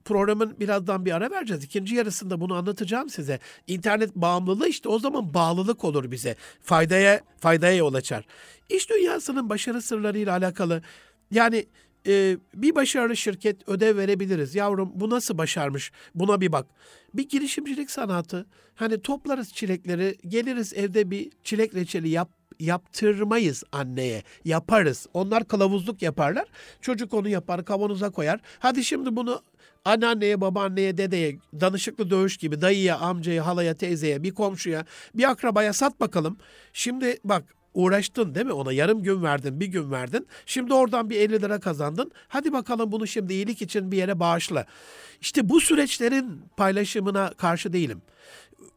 [0.05, 1.65] Programın birazdan bir ara vereceğiz.
[1.65, 3.39] İkinci yarısında bunu anlatacağım size.
[3.67, 6.37] İnternet bağımlılığı işte o zaman bağlılık olur bize.
[6.63, 8.27] Faydaya faydaya yol açar.
[8.69, 10.83] İş dünyasının başarı sırlarıyla alakalı
[11.31, 11.67] yani
[12.07, 14.55] e, bir başarılı şirket ödev verebiliriz.
[14.55, 15.93] Yavrum bu nasıl başarmış?
[16.15, 16.67] Buna bir bak.
[17.15, 18.47] Bir girişimcilik sanatı.
[18.75, 24.23] Hani toplarız çilekleri, geliriz evde bir çilek reçeli yap yaptırmayız anneye.
[24.45, 25.07] Yaparız.
[25.15, 26.45] Onlar kılavuzluk yaparlar.
[26.81, 28.41] Çocuk onu yapar, kavanoza koyar.
[28.59, 29.43] Hadi şimdi bunu
[29.85, 36.01] anneanneye, babaanneye, dedeye, danışıklı dövüş gibi dayıya, amcaya, halaya, teyzeye, bir komşuya, bir akrabaya sat
[36.01, 36.39] bakalım.
[36.73, 37.45] Şimdi bak
[37.77, 38.53] uğraştın değil mi?
[38.53, 40.27] Ona yarım gün verdin, bir gün verdin.
[40.47, 42.13] Şimdi oradan bir 50 lira kazandın.
[42.29, 44.67] Hadi bakalım bunu şimdi iyilik için bir yere bağışla.
[45.21, 48.03] İşte bu süreçlerin paylaşımına karşı değilim.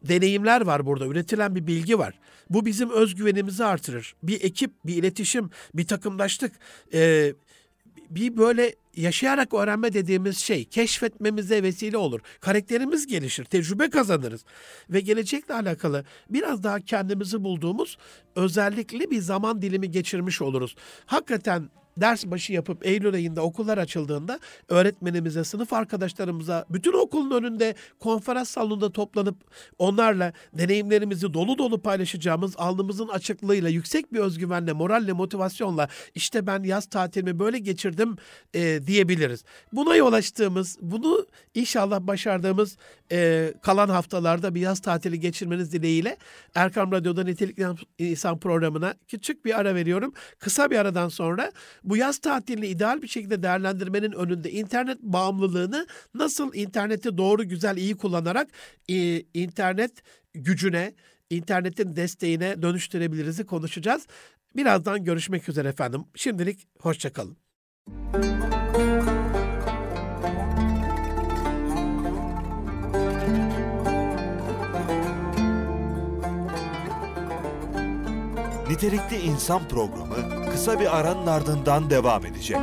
[0.04, 2.20] Deneyimler var burada, üretilen bir bilgi var.
[2.50, 4.16] Bu bizim özgüvenimizi artırır.
[4.24, 6.52] Bir ekip, bir iletişim, bir takımdaşlık,
[6.94, 7.34] e,
[8.10, 12.20] bir böyle yaşayarak öğrenme dediğimiz şey keşfetmemize vesile olur.
[12.42, 14.46] Karakterimiz gelişir, tecrübe kazanırız
[14.90, 17.98] ve gelecekle alakalı biraz daha kendimizi bulduğumuz
[18.36, 20.76] özellikle bir zaman dilimi geçirmiş oluruz.
[21.06, 21.70] Hakikaten
[22.02, 28.92] ders başı yapıp Eylül ayında okullar açıldığında öğretmenimize, sınıf arkadaşlarımıza, bütün okulun önünde konferans salonunda
[28.92, 29.36] toplanıp
[29.80, 36.86] onlarla deneyimlerimizi dolu dolu paylaşacağımız alnımızın açıklığıyla, yüksek bir özgüvenle, moralle, motivasyonla işte ben yaz
[36.86, 38.16] tatilimi böyle geçirdim
[38.54, 39.44] e, diyebiliriz.
[39.74, 42.78] Buna yol açtığımız, bunu inşallah başardığımız
[43.12, 46.18] e, kalan haftalarda bir yaz tatili geçirmeniz dileğiyle
[46.56, 47.66] Erkam Radyo'da Nitelikli
[47.98, 50.14] İnsan programına küçük bir ara veriyorum.
[50.40, 51.52] Kısa bir aradan sonra
[51.84, 57.98] bu yaz tatilini ideal bir şekilde değerlendirmenin önünde internet bağımlılığını nasıl interneti doğru, güzel, iyi
[57.98, 58.48] kullanarak
[58.90, 59.92] e, internet
[60.34, 60.94] gücüne,
[61.30, 64.08] internetin desteğine dönüştürebiliriz konuşacağız.
[64.56, 66.04] Birazdan görüşmek üzere efendim.
[66.16, 67.38] Şimdilik hoşçakalın.
[78.80, 80.16] Nitelikli İnsan programı
[80.52, 82.58] kısa bir aranın ardından devam edecek.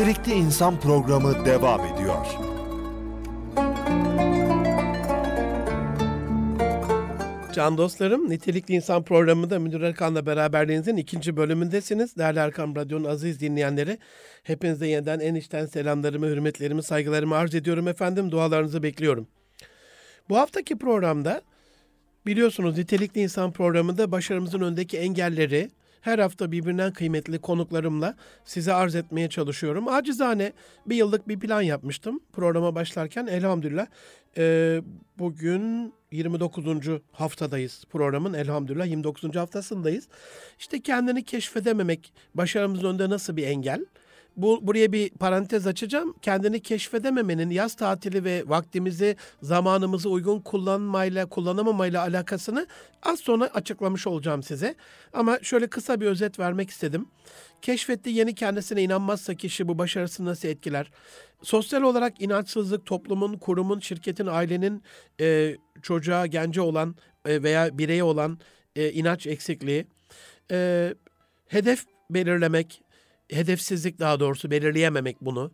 [0.00, 2.26] Nitelikli İnsan programı devam ediyor.
[7.54, 12.16] Can dostlarım, Nitelikli İnsan programında Münir Erkan'la beraberliğinizin ikinci bölümündesiniz.
[12.16, 13.98] Değerli Erkan Radyo'nun aziz dinleyenleri,
[14.42, 18.30] hepinize yeniden en içten selamlarımı, hürmetlerimi, saygılarımı arz ediyorum efendim.
[18.30, 19.26] Dualarınızı bekliyorum.
[20.28, 21.42] Bu haftaki programda
[22.26, 29.28] biliyorsunuz Nitelikli İnsan programında başarımızın öndeki engelleri, her hafta birbirinden kıymetli konuklarımla size arz etmeye
[29.28, 29.88] çalışıyorum.
[29.88, 30.52] Acizane
[30.86, 33.26] bir yıllık bir plan yapmıştım programa başlarken.
[33.26, 33.86] Elhamdülillah
[34.36, 34.82] e,
[35.18, 36.64] bugün 29.
[37.12, 39.36] haftadayız programın elhamdülillah 29.
[39.36, 40.08] haftasındayız.
[40.58, 43.84] İşte kendini keşfedememek başarımızın önünde nasıl bir engel?
[44.42, 46.14] Bu, buraya bir parantez açacağım.
[46.22, 52.66] Kendini keşfedememenin yaz tatili ve vaktimizi, zamanımızı uygun kullanmayla, kullanamamayla alakasını
[53.02, 54.74] az sonra açıklamış olacağım size.
[55.12, 57.08] Ama şöyle kısa bir özet vermek istedim.
[57.62, 60.90] Keşfettiği yeni kendisine inanmazsa kişi bu başarısını nasıl etkiler?
[61.42, 64.82] Sosyal olarak inançsızlık toplumun, kurumun, şirketin, ailenin
[65.20, 68.38] e, çocuğa, gence olan e, veya bireye olan
[68.76, 69.86] e, inanç eksikliği,
[70.50, 70.94] e,
[71.46, 72.82] hedef belirlemek,
[73.32, 75.50] hedefsizlik daha doğrusu belirleyememek bunu.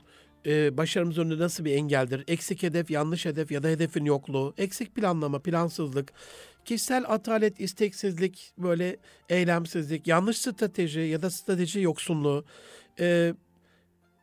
[0.46, 2.24] Ee, başarımız önünde nasıl bir engeldir?
[2.28, 6.12] Eksik hedef, yanlış hedef ya da hedefin yokluğu, eksik planlama, plansızlık,
[6.64, 8.96] kişisel atalet, isteksizlik, böyle
[9.28, 12.44] eylemsizlik, yanlış strateji ya da strateji yoksunluğu,
[13.00, 13.34] e,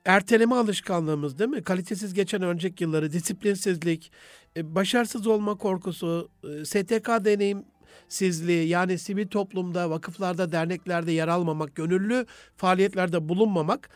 [0.05, 1.63] erteleme alışkanlığımız değil mi?
[1.63, 4.11] Kalitesiz geçen önceki yılları, disiplinsizlik,
[4.57, 6.29] başarısız olma korkusu,
[6.63, 7.65] STK deneyim
[8.09, 12.25] sizliği yani sivil toplumda, vakıflarda, derneklerde yer almamak, gönüllü
[12.57, 13.89] faaliyetlerde bulunmamak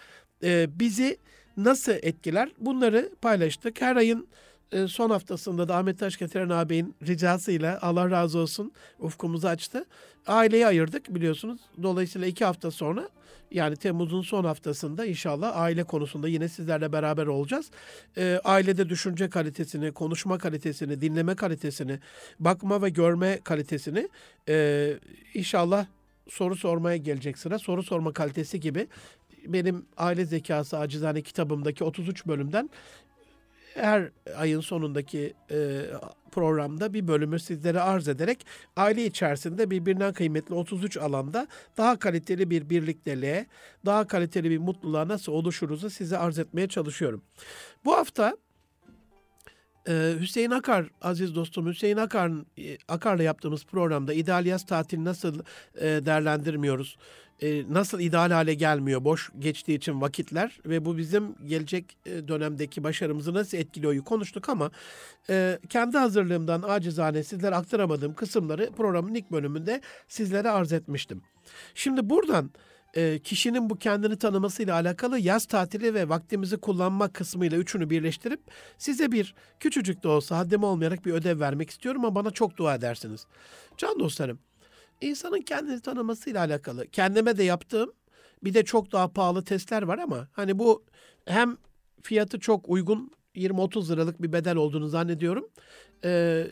[0.43, 1.17] e, bizi
[1.57, 2.49] nasıl etkiler?
[2.59, 3.81] Bunları paylaştık.
[3.81, 4.27] Her ayın
[4.71, 9.85] e, son haftasında da Ahmet Taşketen ağabeyin ricasıyla Allah razı olsun ufkumuzu açtı.
[10.27, 11.61] Aileyi ayırdık biliyorsunuz.
[11.83, 13.09] Dolayısıyla iki hafta sonra
[13.51, 17.71] yani Temmuz'un son haftasında inşallah aile konusunda yine sizlerle beraber olacağız.
[18.17, 21.99] E, ailede düşünce kalitesini, konuşma kalitesini, dinleme kalitesini,
[22.39, 24.09] bakma ve görme kalitesini
[24.49, 24.97] e,
[25.33, 25.85] inşallah
[26.29, 27.59] soru sormaya gelecek sıra.
[27.59, 28.87] Soru sorma kalitesi gibi
[29.45, 32.69] benim aile zekası acizane kitabımdaki 33 bölümden
[33.77, 35.81] her ayın sonundaki e,
[36.31, 42.69] programda bir bölümü sizlere arz ederek aile içerisinde birbirinden kıymetli 33 alanda daha kaliteli bir
[42.69, 43.45] birlikteliğe,
[43.85, 47.21] daha kaliteli bir mutluluğa nasıl oluşuruzu size arz etmeye çalışıyorum.
[47.85, 48.37] Bu hafta
[49.87, 55.39] e, Hüseyin Akar, aziz dostum Hüseyin Akar, e, Akar'la yaptığımız programda ideal yaz tatili nasıl
[55.75, 56.97] e, değerlendirmiyoruz?
[57.41, 63.33] e, nasıl ideal hale gelmiyor boş geçtiği için vakitler ve bu bizim gelecek dönemdeki başarımızı
[63.33, 64.71] nasıl etkiliyor konuştuk ama
[65.69, 71.21] kendi hazırlığımdan acizane sizlere aktaramadığım kısımları programın ilk bölümünde sizlere arz etmiştim.
[71.75, 72.51] Şimdi buradan
[72.93, 78.41] e, kişinin bu kendini tanımasıyla alakalı yaz tatili ve vaktimizi kullanma kısmıyla üçünü birleştirip
[78.77, 82.75] size bir küçücük de olsa haddim olmayarak bir ödev vermek istiyorum ama bana çok dua
[82.75, 83.25] edersiniz.
[83.77, 84.39] Can dostlarım,
[85.01, 86.87] insanın kendini tanımasıyla alakalı.
[86.87, 87.93] Kendime de yaptığım
[88.43, 90.83] bir de çok daha pahalı testler var ama hani bu
[91.25, 91.57] hem
[92.01, 95.47] fiyatı çok uygun 20-30 liralık bir bedel olduğunu zannediyorum.
[96.03, 96.47] Ee,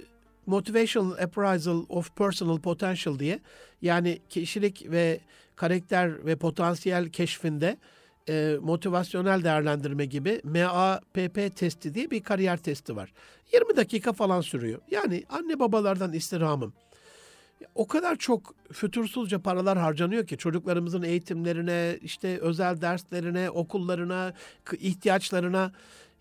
[0.46, 3.40] Motivational Appraisal of Personal Potential diye
[3.82, 5.20] yani kişilik ve
[5.56, 7.78] karakter ve potansiyel keşfinde
[8.30, 13.14] e, motivasyonel değerlendirme gibi MAPP testi diye bir kariyer testi var.
[13.54, 14.82] 20 dakika falan sürüyor.
[14.92, 16.74] Yani anne babalardan istirhamım
[17.76, 24.34] o kadar çok fütursuzca paralar harcanıyor ki çocuklarımızın eğitimlerine, işte özel derslerine, okullarına,
[24.80, 25.72] ihtiyaçlarına.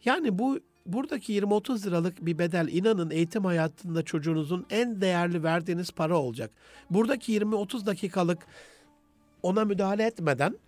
[0.04, 6.18] Yani bu buradaki 20-30 liralık bir bedel inanın eğitim hayatında çocuğunuzun en değerli verdiğiniz para
[6.18, 6.50] olacak.
[6.90, 8.38] Buradaki 20-30 dakikalık
[9.44, 10.58] ona müdahale etmeden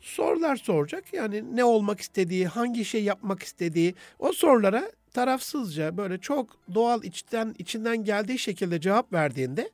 [0.00, 1.12] sorular soracak.
[1.12, 7.54] Yani ne olmak istediği, hangi şey yapmak istediği o sorulara tarafsızca böyle çok doğal içten
[7.58, 9.70] içinden geldiği şekilde cevap verdiğinde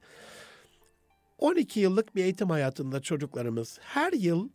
[1.39, 4.49] 12 yıllık bir eğitim hayatında çocuklarımız her yıl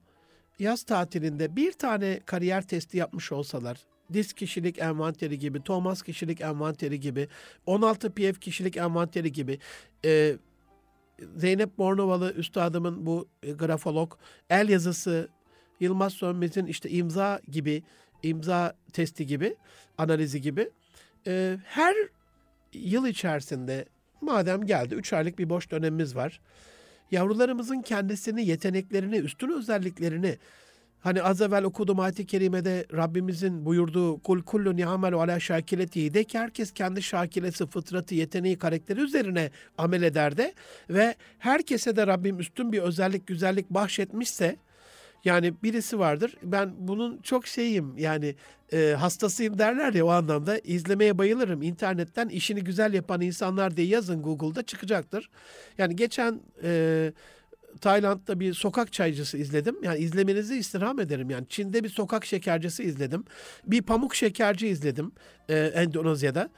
[0.59, 3.77] yaz tatilinde bir tane kariyer testi yapmış olsalar,
[4.13, 7.27] disk kişilik envanteri gibi, Thomas kişilik envanteri gibi,
[7.65, 9.59] 16 PF kişilik envanteri gibi,
[10.05, 10.35] e,
[11.37, 14.17] Zeynep Bornovalı üstadımın bu e, grafolog
[14.49, 15.29] el yazısı,
[15.79, 17.83] Yılmaz Sönmez'in işte imza gibi,
[18.23, 19.55] imza testi gibi,
[19.97, 20.69] analizi gibi
[21.27, 21.95] e, her
[22.73, 23.85] yıl içerisinde
[24.21, 26.39] madem geldi 3 aylık bir boş dönemimiz var
[27.11, 30.37] yavrularımızın kendisini, yeteneklerini, üstün özelliklerini
[31.05, 36.39] Hani az evvel okuduğum ayet-i kerimede Rabbimizin buyurduğu kul kullu ni'amelu ala şakiletihi de ki
[36.39, 40.53] herkes kendi şakilesi, fıtratı, yeteneği, karakteri üzerine amel eder de
[40.89, 44.55] ve herkese de Rabbim üstün bir özellik, güzellik bahşetmişse
[45.25, 46.37] Yani birisi vardır.
[46.43, 48.35] Ben bunun çok şeyim yani
[48.73, 51.61] e, hastasıyım derler ya o anlamda izlemeye bayılırım.
[51.61, 55.29] İnternetten işini güzel yapan insanlar diye yazın Google'da çıkacaktır.
[55.77, 57.11] Yani geçen e,
[57.81, 59.83] Tayland'da bir sokak çaycısı izledim.
[59.83, 61.29] Yani izlemenizi istirham ederim.
[61.29, 63.23] Yani Çin'de bir sokak şekercisi izledim.
[63.65, 65.11] Bir pamuk şekerci izledim
[65.49, 66.49] e, Endonezya'da.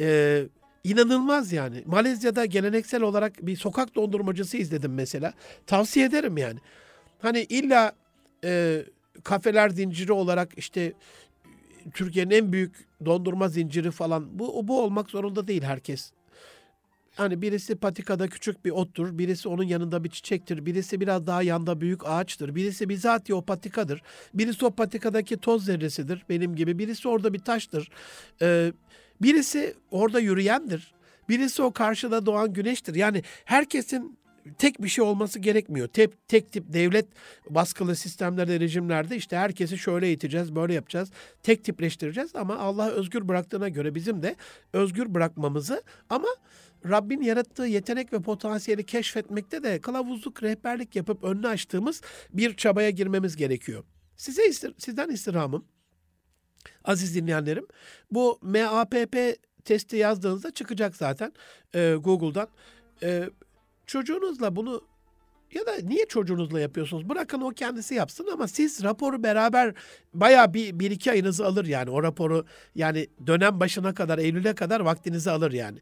[0.00, 0.42] E,
[0.84, 1.82] inanılmaz yani.
[1.86, 5.32] Malezya'da geleneksel olarak bir sokak dondurmacısı izledim mesela.
[5.66, 6.58] Tavsiye ederim yani.
[7.18, 7.92] Hani illa
[8.44, 8.82] e,
[9.24, 10.92] kafeler zinciri olarak işte
[11.94, 16.12] Türkiye'nin en büyük dondurma zinciri falan bu bu olmak zorunda değil herkes.
[17.14, 21.80] Hani birisi patikada küçük bir ottur, birisi onun yanında bir çiçektir, birisi biraz daha yanda
[21.80, 24.02] büyük ağaçtır, birisi bizatihi o patikadır,
[24.34, 27.90] birisi o patikadaki toz zerresidir benim gibi, birisi orada bir taştır,
[28.42, 28.72] ee,
[29.22, 30.94] birisi orada yürüyendir,
[31.28, 32.94] birisi o karşıda doğan güneştir.
[32.94, 34.18] Yani herkesin
[34.58, 35.88] tek bir şey olması gerekmiyor.
[35.88, 37.06] Tek, tek tip devlet
[37.50, 41.10] baskılı sistemlerde, rejimlerde işte herkesi şöyle eğiteceğiz, böyle yapacağız.
[41.42, 44.36] Tek tipleştireceğiz ama Allah özgür bıraktığına göre bizim de
[44.72, 46.28] özgür bırakmamızı ama
[46.88, 52.00] Rabbin yarattığı yetenek ve potansiyeli keşfetmekte de kılavuzluk, rehberlik yapıp önünü açtığımız
[52.32, 53.84] bir çabaya girmemiz gerekiyor.
[54.16, 55.64] Size istir, sizden istirhamım,
[56.84, 57.66] aziz dinleyenlerim,
[58.10, 59.16] bu MAPP
[59.64, 61.32] testi yazdığınızda çıkacak zaten
[61.74, 62.48] e, Google'dan.
[63.86, 64.82] Çocuğunuzla bunu
[65.54, 67.08] ya da niye çocuğunuzla yapıyorsunuz?
[67.08, 69.74] Bırakın o kendisi yapsın ama siz raporu beraber
[70.14, 71.90] baya bir, bir iki ayınızı alır yani.
[71.90, 72.44] O raporu
[72.74, 75.78] yani dönem başına kadar, Eylül'e kadar vaktinizi alır yani.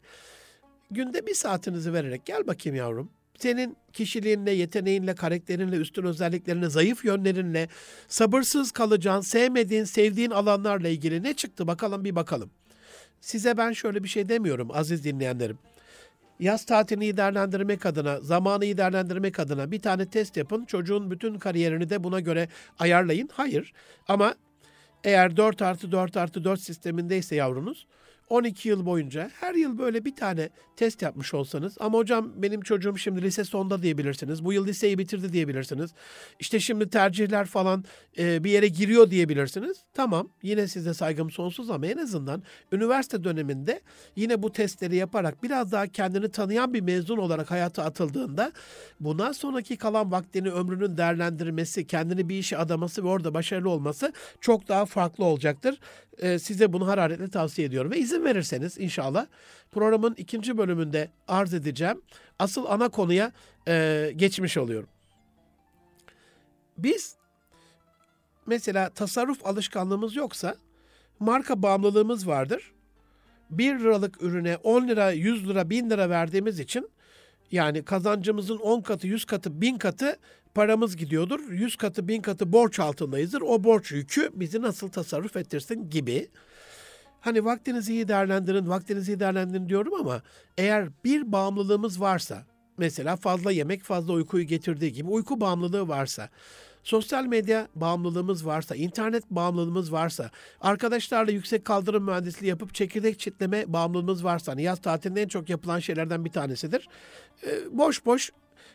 [0.91, 3.09] Günde bir saatinizi vererek gel bakayım yavrum.
[3.37, 7.69] Senin kişiliğinle, yeteneğinle, karakterinle, üstün özelliklerinle, zayıf yönlerinle,
[8.07, 12.49] sabırsız kalacağın, sevmediğin, sevdiğin alanlarla ilgili ne çıktı bakalım bir bakalım.
[13.21, 15.57] Size ben şöyle bir şey demiyorum aziz dinleyenlerim
[16.39, 20.65] yaz tatilini değerlendirmek adına, zamanı iyi değerlendirmek adına bir tane test yapın.
[20.65, 22.47] Çocuğun bütün kariyerini de buna göre
[22.79, 23.29] ayarlayın.
[23.33, 23.73] Hayır
[24.07, 24.35] ama
[25.03, 27.87] eğer 4 artı 4 artı 4 sistemindeyse yavrunuz
[28.29, 32.97] 12 yıl boyunca her yıl böyle bir tane test yapmış olsanız ama hocam benim çocuğum
[32.97, 34.45] şimdi lise sonda diyebilirsiniz.
[34.45, 35.91] Bu yıl liseyi bitirdi diyebilirsiniz.
[36.39, 37.83] İşte şimdi tercihler falan
[38.17, 39.77] e, bir yere giriyor diyebilirsiniz.
[39.93, 43.81] Tamam yine size saygım sonsuz ama en azından üniversite döneminde
[44.15, 48.51] yine bu testleri yaparak biraz daha kendini tanıyan bir mezun olarak hayata atıldığında
[48.99, 54.67] bundan sonraki kalan vaktini ömrünün değerlendirmesi, kendini bir işe adaması ve orada başarılı olması çok
[54.67, 55.79] daha farklı olacaktır.
[56.17, 59.25] E, size bunu hararetle tavsiye ediyorum ve izin verirseniz inşallah
[59.71, 62.01] programın ikinci bölümünde arz edeceğim.
[62.39, 63.31] Asıl ana konuya
[63.67, 64.89] e, geçmiş oluyorum.
[66.77, 67.15] Biz
[68.45, 70.55] mesela tasarruf alışkanlığımız yoksa
[71.19, 72.71] marka bağımlılığımız vardır.
[73.49, 76.89] 1 liralık ürüne 10 lira, 100 lira, 1000 lira verdiğimiz için
[77.51, 80.19] yani kazancımızın 10 katı, 100 katı, 1000 katı
[80.55, 81.51] paramız gidiyordur.
[81.51, 83.41] 100 katı, 1000 katı borç altındayızdır.
[83.41, 86.29] O borç yükü bizi nasıl tasarruf ettirsin gibi.
[87.23, 90.21] Hani vaktinizi iyi değerlendirin, vaktinizi iyi değerlendirin diyorum ama
[90.57, 92.43] eğer bir bağımlılığımız varsa,
[92.77, 96.29] mesela fazla yemek fazla uykuyu getirdiği gibi uyku bağımlılığı varsa,
[96.83, 100.29] sosyal medya bağımlılığımız varsa, internet bağımlılığımız varsa,
[100.61, 105.79] arkadaşlarla yüksek kaldırım mühendisliği yapıp çekirdek çitleme bağımlılığımız varsa, hani yaz tatilinde en çok yapılan
[105.79, 106.87] şeylerden bir tanesidir.
[107.43, 108.31] Ee, boş boş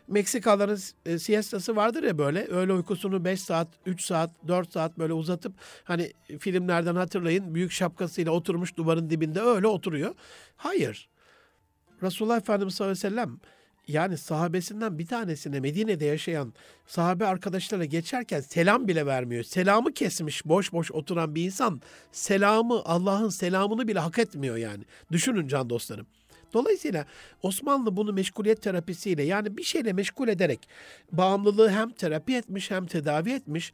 [0.08, 5.12] Meksikalıların e, siestası vardır ya böyle öğle uykusunu 5 saat, 3 saat, 4 saat böyle
[5.12, 5.52] uzatıp
[5.84, 10.14] hani filmlerden hatırlayın büyük şapkasıyla oturmuş duvarın dibinde öyle oturuyor.
[10.56, 11.08] Hayır.
[12.02, 13.40] Resulullah Efendimiz sallallahu aleyhi ve sellem
[13.88, 16.54] yani sahabesinden bir tanesine Medine'de yaşayan
[16.86, 19.44] sahabe arkadaşlara geçerken selam bile vermiyor.
[19.44, 21.80] Selamı kesmiş boş boş oturan bir insan
[22.12, 24.84] selamı Allah'ın selamını bile hak etmiyor yani.
[25.12, 26.06] Düşünün can dostlarım.
[26.54, 27.04] Dolayısıyla
[27.42, 30.68] Osmanlı bunu meşguliyet terapisiyle yani bir şeyle meşgul ederek
[31.12, 33.72] bağımlılığı hem terapi etmiş hem tedavi etmiş.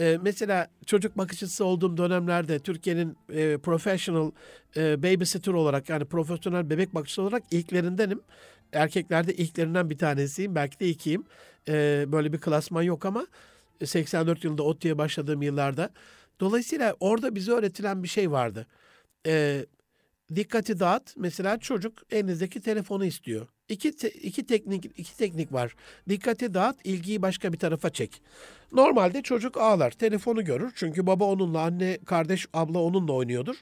[0.00, 4.30] Ee, mesela çocuk bakıcısı olduğum dönemlerde Türkiye'nin e, professional
[4.76, 8.20] e, babysitter olarak yani profesyonel bebek bakıcısı olarak ilklerindenim.
[8.72, 11.24] Erkeklerde ilklerinden bir tanesiyim belki de ikiyim.
[11.68, 13.26] Ee, böyle bir klasman yok ama
[13.84, 15.90] 84 yılında ODTÜ'ye başladığım yıllarda.
[16.40, 18.66] Dolayısıyla orada bize öğretilen bir şey vardı.
[19.26, 19.66] Ee,
[20.34, 21.14] dikkati dağıt.
[21.16, 23.46] Mesela çocuk elinizdeki telefonu istiyor.
[23.68, 25.74] İki, te, iki teknik iki teknik var.
[26.08, 28.22] Dikkati dağıt, ilgiyi başka bir tarafa çek.
[28.72, 30.72] Normalde çocuk ağlar, telefonu görür.
[30.74, 33.56] Çünkü baba onunla, anne, kardeş, abla onunla oynuyordur.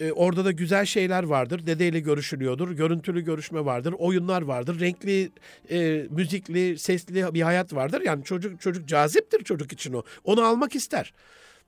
[0.00, 1.66] Ee, orada da güzel şeyler vardır.
[1.66, 2.70] Dedeyle görüşülüyordur.
[2.70, 3.94] Görüntülü görüşme vardır.
[3.98, 4.80] Oyunlar vardır.
[4.80, 5.30] Renkli,
[5.70, 8.02] e, müzikli, sesli bir hayat vardır.
[8.04, 10.02] Yani çocuk çocuk caziptir çocuk için o.
[10.24, 11.12] Onu almak ister.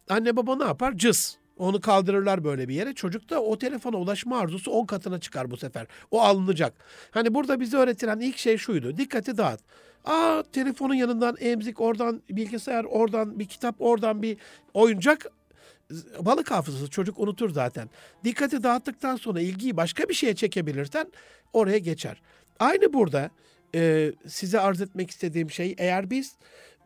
[0.09, 0.97] Anne baba ne yapar?
[0.97, 2.95] Cız Onu kaldırırlar böyle bir yere.
[2.95, 5.87] Çocuk da o telefona ulaşma arzusu 10 katına çıkar bu sefer.
[6.11, 6.75] O alınacak.
[7.11, 8.97] Hani burada bize öğretilen ilk şey şuydu.
[8.97, 9.61] Dikkati dağıt.
[10.05, 14.37] Aa telefonun yanından emzik, oradan bilgisayar, oradan bir kitap, oradan bir
[14.75, 15.27] oyuncak
[16.21, 17.91] balık hafızası çocuk unutur zaten.
[18.25, 21.13] Dikkati dağıttıktan sonra ilgiyi başka bir şeye çekebilirsen
[21.53, 22.23] oraya geçer.
[22.59, 23.31] Aynı burada
[23.75, 26.37] e, size arz etmek istediğim şey eğer biz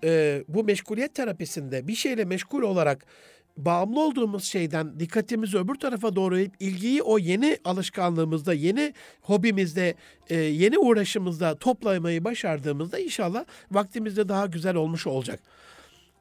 [0.04, 3.06] e, bu meşguliyet terapisinde bir şeyle meşgul olarak
[3.56, 9.94] bağımlı olduğumuz şeyden dikkatimizi öbür tarafa doğru ilgiyi o yeni alışkanlığımızda, yeni hobimizde,
[10.28, 15.40] e, yeni uğraşımızda toplamayı başardığımızda inşallah vaktimizde daha güzel olmuş olacak.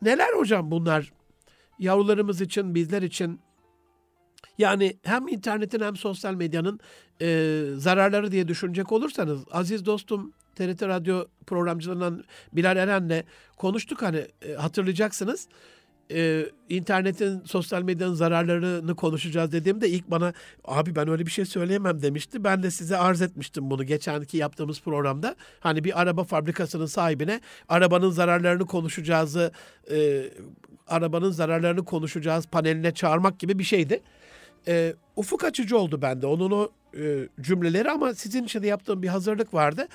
[0.02, 1.14] Neler hocam bunlar?
[1.80, 3.40] Yavrularımız için, bizler için
[4.58, 6.80] yani hem internetin hem sosyal medyanın
[7.22, 12.24] e, zararları diye düşünecek olursanız aziz dostum TRT Radyo programcılarından
[12.54, 13.24] Bilal Eren'le
[13.58, 15.48] konuştuk hani e, hatırlayacaksınız.
[16.14, 20.34] E, internetin, sosyal medyanın zararlarını konuşacağız dediğimde ilk bana
[20.66, 22.44] abi ben öyle bir şey söyleyemem demişti.
[22.44, 25.36] Ben de size arz etmiştim bunu geçenki yaptığımız programda.
[25.60, 29.52] Hani bir araba fabrikasının sahibine arabanın zararlarını konuşacağızı,
[29.92, 30.24] e,
[30.88, 34.02] arabanın zararlarını konuşacağız paneline çağırmak gibi bir şeydi.
[34.68, 39.08] E, ufuk açıcı oldu bende onun o e, cümleleri ama sizin için de yaptığım bir
[39.08, 39.88] hazırlık vardı.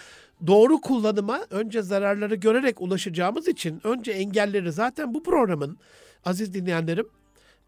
[0.46, 5.78] Doğru kullanıma önce zararları görerek ulaşacağımız için önce engelleri zaten bu programın
[6.24, 7.08] aziz dinleyenlerim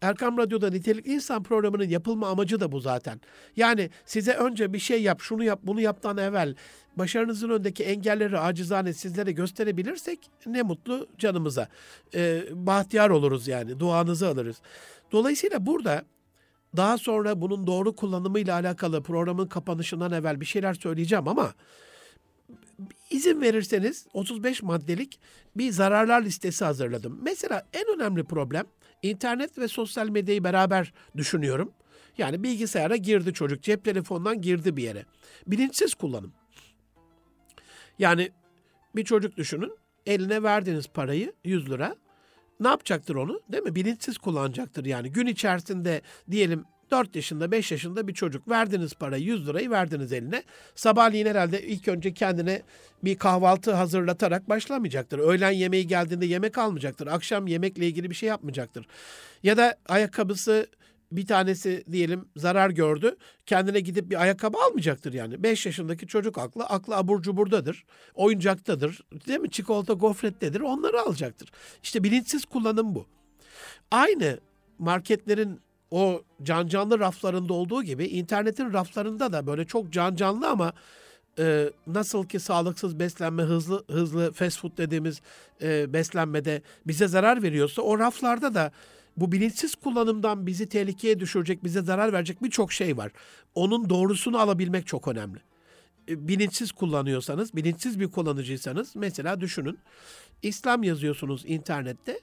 [0.01, 3.21] Erkam Radyo'da Nitelikli İnsan programının yapılma amacı da bu zaten.
[3.55, 6.55] Yani size önce bir şey yap, şunu yap, bunu yaptan evvel
[6.95, 11.67] başarınızın önündeki engelleri acizane sizlere gösterebilirsek ne mutlu canımıza.
[12.15, 14.61] Ee, bahtiyar oluruz yani, duanızı alırız.
[15.11, 16.03] Dolayısıyla burada
[16.77, 21.53] daha sonra bunun doğru kullanımıyla alakalı programın kapanışından evvel bir şeyler söyleyeceğim ama
[23.09, 25.19] izin verirseniz 35 maddelik
[25.55, 27.19] bir zararlar listesi hazırladım.
[27.21, 28.65] Mesela en önemli problem
[29.03, 31.71] internet ve sosyal medyayı beraber düşünüyorum.
[32.17, 35.05] Yani bilgisayara girdi çocuk, cep telefonundan girdi bir yere.
[35.47, 36.33] Bilinçsiz kullanım.
[37.99, 38.31] Yani
[38.95, 41.95] bir çocuk düşünün, eline verdiğiniz parayı 100 lira.
[42.59, 43.41] Ne yapacaktır onu?
[43.51, 43.75] Değil mi?
[43.75, 45.11] Bilinçsiz kullanacaktır yani.
[45.11, 50.43] Gün içerisinde diyelim 4 yaşında 5 yaşında bir çocuk verdiniz parayı 100 lirayı verdiniz eline.
[50.75, 52.61] Sabahleyin herhalde ilk önce kendine
[53.03, 55.19] bir kahvaltı hazırlatarak başlamayacaktır.
[55.19, 57.07] Öğlen yemeği geldiğinde yemek almayacaktır.
[57.07, 58.87] Akşam yemekle ilgili bir şey yapmayacaktır.
[59.43, 60.67] Ya da ayakkabısı
[61.11, 63.15] bir tanesi diyelim zarar gördü.
[63.45, 65.43] Kendine gidip bir ayakkabı almayacaktır yani.
[65.43, 67.85] 5 yaşındaki çocuk aklı, aklı abur cuburdadır.
[68.15, 69.01] Oyuncaktadır.
[69.27, 69.49] Değil mi?
[69.49, 70.59] Çikolata gofrettedir.
[70.59, 71.51] Onları alacaktır.
[71.83, 73.05] İşte bilinçsiz kullanım bu.
[73.91, 74.39] Aynı
[74.79, 75.59] marketlerin
[75.91, 80.73] o can canlı raflarında olduğu gibi internetin raflarında da böyle çok can canlı ama
[81.39, 85.21] e, nasıl ki sağlıksız beslenme hızlı hızlı fast food dediğimiz
[85.61, 88.71] e, beslenmede bize zarar veriyorsa o raflarda da
[89.17, 93.11] bu bilinçsiz kullanımdan bizi tehlikeye düşürecek, bize zarar verecek birçok şey var.
[93.55, 95.39] Onun doğrusunu alabilmek çok önemli.
[96.09, 99.79] E, bilinçsiz kullanıyorsanız, bilinçsiz bir kullanıcıysanız mesela düşünün.
[100.41, 102.19] İslam yazıyorsunuz internette.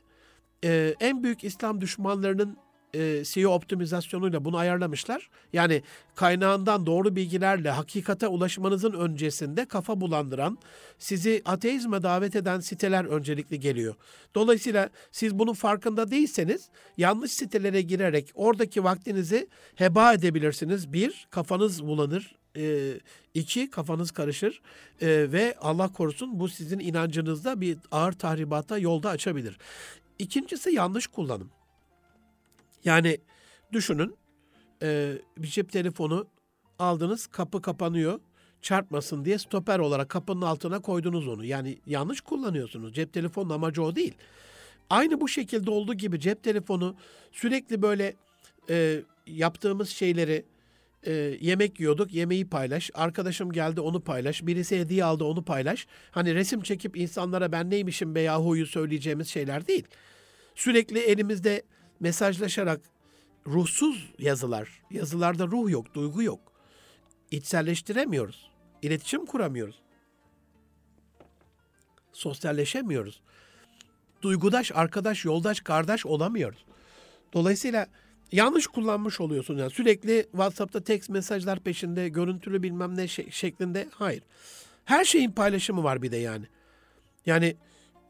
[0.65, 2.57] E, en büyük İslam düşmanlarının
[2.95, 5.31] e, SEO optimizasyonuyla bunu ayarlamışlar.
[5.53, 5.83] Yani
[6.15, 10.59] kaynağından doğru bilgilerle hakikate ulaşmanızın öncesinde kafa bulandıran,
[10.99, 13.95] sizi ateizme davet eden siteler öncelikli geliyor.
[14.35, 20.93] Dolayısıyla siz bunun farkında değilseniz yanlış sitelere girerek oradaki vaktinizi heba edebilirsiniz.
[20.93, 22.39] Bir, kafanız bulanır.
[22.57, 22.95] E,
[23.35, 24.63] iki, kafanız karışır
[25.01, 29.59] e, ve Allah korusun bu sizin inancınızda bir ağır tahribata yolda açabilir.
[30.19, 31.51] İkincisi yanlış kullanım.
[32.85, 33.19] Yani
[33.73, 34.17] düşünün
[34.83, 36.27] e, bir cep telefonu
[36.79, 38.21] aldınız kapı kapanıyor
[38.63, 41.45] çarpmasın diye stoper olarak kapının altına koydunuz onu.
[41.45, 42.95] Yani yanlış kullanıyorsunuz.
[42.95, 44.15] Cep telefonunun amacı o değil.
[44.91, 46.97] Aynı bu şekilde olduğu gibi cep telefonu
[47.33, 48.15] sürekli böyle
[48.71, 50.45] e, yaptığımız şeyleri
[51.07, 52.91] e, yemek yiyorduk, yemeği paylaş.
[52.95, 54.47] Arkadaşım geldi onu paylaş.
[54.47, 55.87] Birisi hediye aldı onu paylaş.
[56.11, 59.85] Hani resim çekip insanlara ben neymişim be yahuyu söyleyeceğimiz şeyler değil.
[60.55, 61.63] Sürekli elimizde
[62.01, 62.81] mesajlaşarak
[63.47, 66.53] ruhsuz yazılar, yazılarda ruh yok, duygu yok.
[67.31, 68.51] İçselleştiremiyoruz.
[68.83, 69.83] İletişim kuramıyoruz.
[72.13, 73.21] Sosyalleşemiyoruz.
[74.23, 76.65] Duygudaş, arkadaş, yoldaş, kardeş olamıyoruz.
[77.33, 77.87] Dolayısıyla
[78.33, 79.57] yanlış kullanmış oluyorsun.
[79.57, 83.89] Yani sürekli WhatsApp'ta text mesajlar peşinde, görüntülü bilmem ne şeklinde.
[83.93, 84.23] Hayır.
[84.85, 86.47] Her şeyin paylaşımı var bir de yani.
[87.27, 87.57] Yani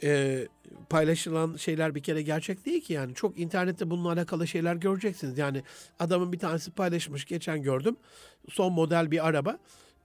[0.02, 0.46] e,
[0.90, 3.14] paylaşılan şeyler bir kere gerçek değil ki yani.
[3.14, 5.38] Çok internette bununla alakalı şeyler göreceksiniz.
[5.38, 5.62] Yani
[5.98, 7.96] adamın bir tanesi paylaşmış geçen gördüm.
[8.50, 9.58] Son model bir araba.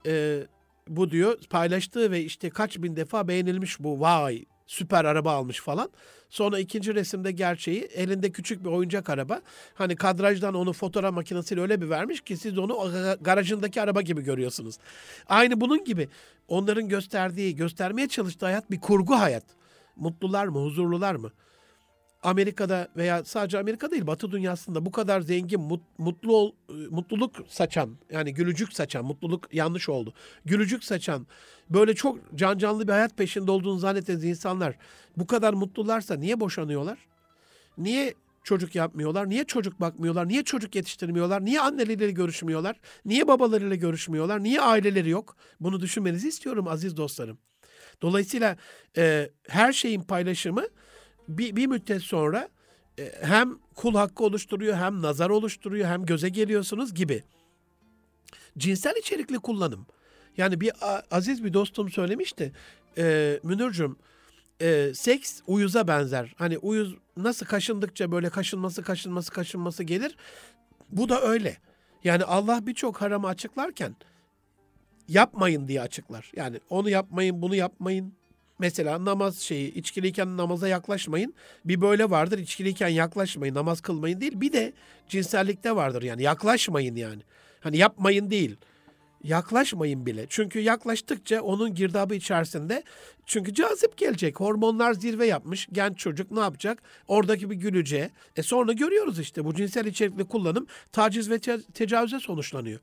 [0.06, 0.42] E,
[0.88, 5.90] bu diyor paylaştığı ve işte kaç bin defa beğenilmiş bu vay Süper araba almış falan.
[6.30, 9.40] Sonra ikinci resimde gerçeği elinde küçük bir oyuncak araba.
[9.74, 14.78] Hani kadrajdan onu fotoğraf makinesiyle öyle bir vermiş ki siz onu garajındaki araba gibi görüyorsunuz.
[15.28, 16.08] Aynı bunun gibi
[16.48, 19.44] onların gösterdiği, göstermeye çalıştığı hayat bir kurgu hayat.
[19.96, 21.32] Mutlular mı, huzurlular mı?
[22.22, 26.52] Amerika'da veya sadece Amerika değil Batı dünyasında bu kadar zengin, mutlu ol,
[26.90, 30.14] mutluluk saçan yani gülücük saçan, mutluluk yanlış oldu.
[30.44, 31.26] Gülücük saçan
[31.70, 34.76] böyle çok can canlı bir hayat peşinde olduğunu zannettiğiniz insanlar
[35.16, 36.98] bu kadar mutlularsa niye boşanıyorlar?
[37.78, 38.14] Niye
[38.44, 39.28] çocuk yapmıyorlar?
[39.28, 40.28] Niye çocuk bakmıyorlar?
[40.28, 41.44] Niye çocuk yetiştirmiyorlar?
[41.44, 42.80] Niye anneleriyle görüşmüyorlar?
[43.04, 44.42] Niye babalarıyla görüşmüyorlar?
[44.42, 45.36] Niye aileleri yok?
[45.60, 47.38] Bunu düşünmenizi istiyorum aziz dostlarım.
[48.02, 48.56] Dolayısıyla
[48.96, 50.64] e, her şeyin paylaşımı
[51.28, 52.48] bir, bir müddet sonra
[52.98, 57.22] e, hem kul hakkı oluşturuyor hem nazar oluşturuyor hem göze geliyorsunuz gibi.
[58.58, 59.86] Cinsel içerikli kullanım.
[60.36, 60.72] Yani bir
[61.10, 62.52] aziz bir dostum söylemişti.
[62.98, 63.96] E, Münir'cüm
[64.60, 66.34] e, seks uyuza benzer.
[66.36, 70.16] Hani uyuz nasıl kaşındıkça böyle kaşınması kaşınması kaşınması gelir.
[70.90, 71.56] Bu da öyle.
[72.04, 73.96] Yani Allah birçok haramı açıklarken
[75.08, 76.32] yapmayın diye açıklar.
[76.36, 78.12] Yani onu yapmayın, bunu yapmayın,
[78.58, 81.34] Mesela namaz şeyi içkiliyken namaza yaklaşmayın.
[81.64, 84.40] Bir böyle vardır içkiliyken yaklaşmayın namaz kılmayın değil.
[84.40, 84.72] Bir de
[85.08, 87.22] cinsellikte vardır yani yaklaşmayın yani.
[87.60, 88.56] Hani yapmayın değil.
[89.24, 90.26] Yaklaşmayın bile.
[90.28, 92.82] Çünkü yaklaştıkça onun girdabı içerisinde
[93.26, 94.40] çünkü cazip gelecek.
[94.40, 95.68] Hormonlar zirve yapmış.
[95.72, 96.82] Genç çocuk ne yapacak?
[97.08, 98.10] Oradaki bir gülüce.
[98.36, 102.80] E sonra görüyoruz işte bu cinsel içerikli kullanım taciz ve te- tecavüze sonuçlanıyor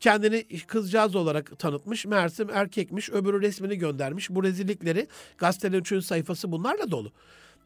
[0.00, 2.06] kendini kızcağız olarak tanıtmış.
[2.06, 3.10] Meğersem erkekmiş.
[3.10, 4.30] Öbürü resmini göndermiş.
[4.30, 5.06] Bu rezillikleri
[5.38, 7.12] gazetelerin üçüncü sayfası bunlarla dolu.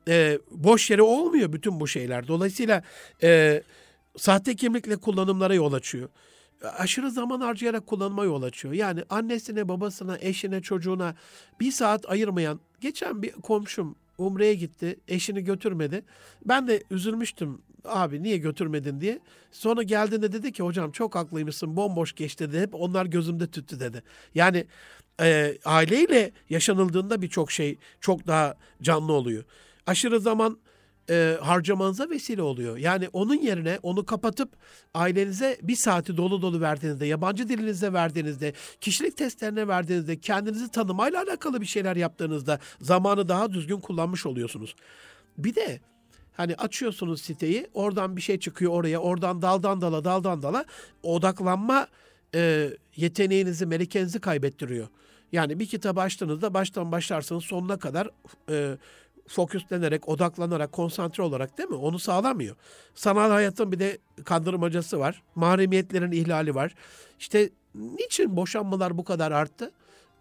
[0.09, 2.28] E, boş yere olmuyor bütün bu şeyler.
[2.28, 2.83] Dolayısıyla
[3.22, 3.62] e,
[4.16, 6.09] sahte kimlikle kullanımlara yol açıyor.
[6.78, 8.74] Aşırı zaman harcayarak kullanıma yol açıyor.
[8.74, 11.14] Yani annesine, babasına, eşine, çocuğuna
[11.61, 16.04] bir saat ayırmayan, geçen bir komşum Umre'ye gitti, eşini götürmedi.
[16.46, 19.20] Ben de üzülmüştüm abi niye götürmedin diye.
[19.52, 22.60] Sonra geldiğinde dedi ki hocam çok haklıymışsın bomboş geçti dedi.
[22.60, 24.02] Hep onlar gözümde tüttü dedi.
[24.34, 24.66] Yani
[25.20, 29.44] e, aileyle yaşanıldığında birçok şey çok daha canlı oluyor.
[29.86, 30.58] Aşırı zaman
[31.11, 32.76] e, harcamanıza vesile oluyor.
[32.76, 34.53] Yani onun yerine onu kapatıp
[34.94, 41.61] ailenize bir saati dolu dolu verdiğinizde, yabancı dilinizde verdiğinizde, kişilik testlerine verdiğinizde, kendinizi tanımayla alakalı
[41.61, 44.74] bir şeyler yaptığınızda zamanı daha düzgün kullanmış oluyorsunuz.
[45.38, 45.80] Bir de
[46.36, 50.64] Hani açıyorsunuz siteyi, oradan bir şey çıkıyor oraya, oradan daldan dala, daldan dala
[51.03, 51.86] odaklanma
[52.34, 54.88] e, yeteneğinizi, melikenizi kaybettiriyor.
[55.32, 58.09] Yani bir kitabı açtığınızda baştan başlarsanız sonuna kadar
[58.48, 58.76] e,
[59.33, 61.76] fokuslenerek, odaklanarak, konsantre olarak değil mi?
[61.76, 62.57] Onu sağlamıyor.
[62.95, 65.22] Sanal hayatın bir de kandırmacası var.
[65.35, 66.74] Mahremiyetlerin ihlali var.
[67.18, 69.72] İşte niçin boşanmalar bu kadar arttı?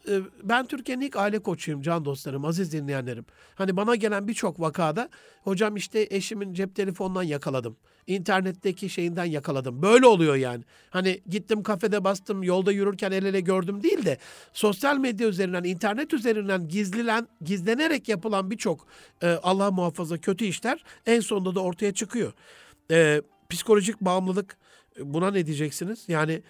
[0.09, 3.25] Ee, ben Türkiye'nin ilk aile koçuyum can dostlarım, aziz dinleyenlerim.
[3.55, 5.09] Hani bana gelen birçok vakada
[5.43, 7.77] hocam işte eşimin cep telefonundan yakaladım.
[8.07, 9.81] İnternetteki şeyinden yakaladım.
[9.81, 10.63] Böyle oluyor yani.
[10.89, 14.17] Hani gittim kafede bastım, yolda yürürken el ele gördüm değil de
[14.53, 18.87] sosyal medya üzerinden, internet üzerinden gizlilen, gizlenerek yapılan birçok
[19.21, 22.33] e, Allah muhafaza kötü işler en sonunda da ortaya çıkıyor.
[22.91, 24.57] E, psikolojik bağımlılık
[24.99, 26.03] buna ne diyeceksiniz?
[26.07, 26.41] Yani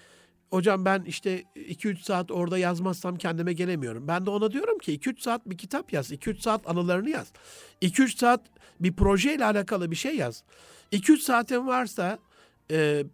[0.51, 4.07] hocam ben işte 2-3 saat orada yazmazsam kendime gelemiyorum.
[4.07, 6.11] Ben de ona diyorum ki 2-3 saat bir kitap yaz.
[6.11, 7.31] 2-3 saat anılarını yaz.
[7.81, 8.41] 2-3 saat
[8.79, 10.43] bir projeyle alakalı bir şey yaz.
[10.91, 12.19] 2-3 saatin varsa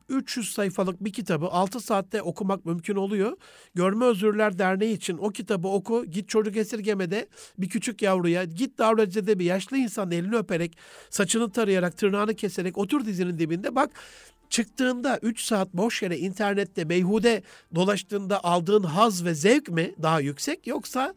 [0.10, 3.38] 300 sayfalık bir kitabı 6 saatte okumak mümkün oluyor.
[3.76, 6.06] Görme Özürler Derneği için o kitabı oku.
[6.06, 7.28] Git çocuk esirgemede
[7.58, 10.78] bir küçük yavruya, git davranıcıda bir yaşlı insanın elini öperek,
[11.10, 13.76] saçını tarayarak, tırnağını keserek otur dizinin dibinde.
[13.76, 13.92] Bak
[14.50, 17.44] çıktığında 3 saat boş yere internette beyhude
[17.76, 21.14] dolaştığında aldığın haz ve zevk mi daha yüksek yoksa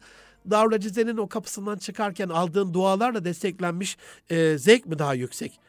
[0.49, 3.97] Darül Cize'nin o kapısından çıkarken aldığın dualarla desteklenmiş
[4.29, 5.59] e, zevk mi daha yüksek?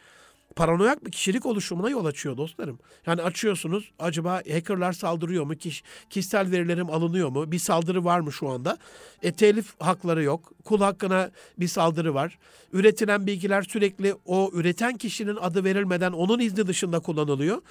[0.56, 2.78] Paranoyak bir kişilik oluşumuna yol açıyor dostlarım.
[3.06, 5.54] Yani açıyorsunuz acaba hackerlar saldırıyor mu?
[5.54, 7.52] Kiş, kişisel verilerim alınıyor mu?
[7.52, 8.78] Bir saldırı var mı şu anda?
[9.22, 10.52] E, telif hakları yok.
[10.64, 12.38] Kul hakkına bir saldırı var.
[12.72, 17.62] Üretilen bilgiler sürekli o üreten kişinin adı verilmeden onun izni dışında kullanılıyor.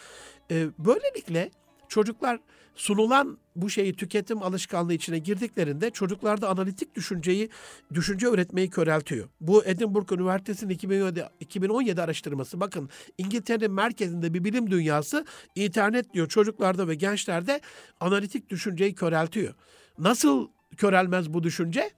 [0.51, 1.51] E, böylelikle
[1.89, 2.39] çocuklar
[2.75, 7.49] sunulan bu şeyi tüketim alışkanlığı içine girdiklerinde çocuklarda analitik düşünceyi,
[7.93, 9.29] düşünce üretmeyi köreltiyor.
[9.41, 12.59] Bu Edinburgh Üniversitesi'nin 2017, 2017 araştırması.
[12.59, 17.61] Bakın İngiltere'nin merkezinde bir bilim dünyası internet diyor çocuklarda ve gençlerde
[17.99, 19.53] analitik düşünceyi köreltiyor.
[19.97, 20.47] Nasıl
[20.77, 21.91] körelmez bu düşünce?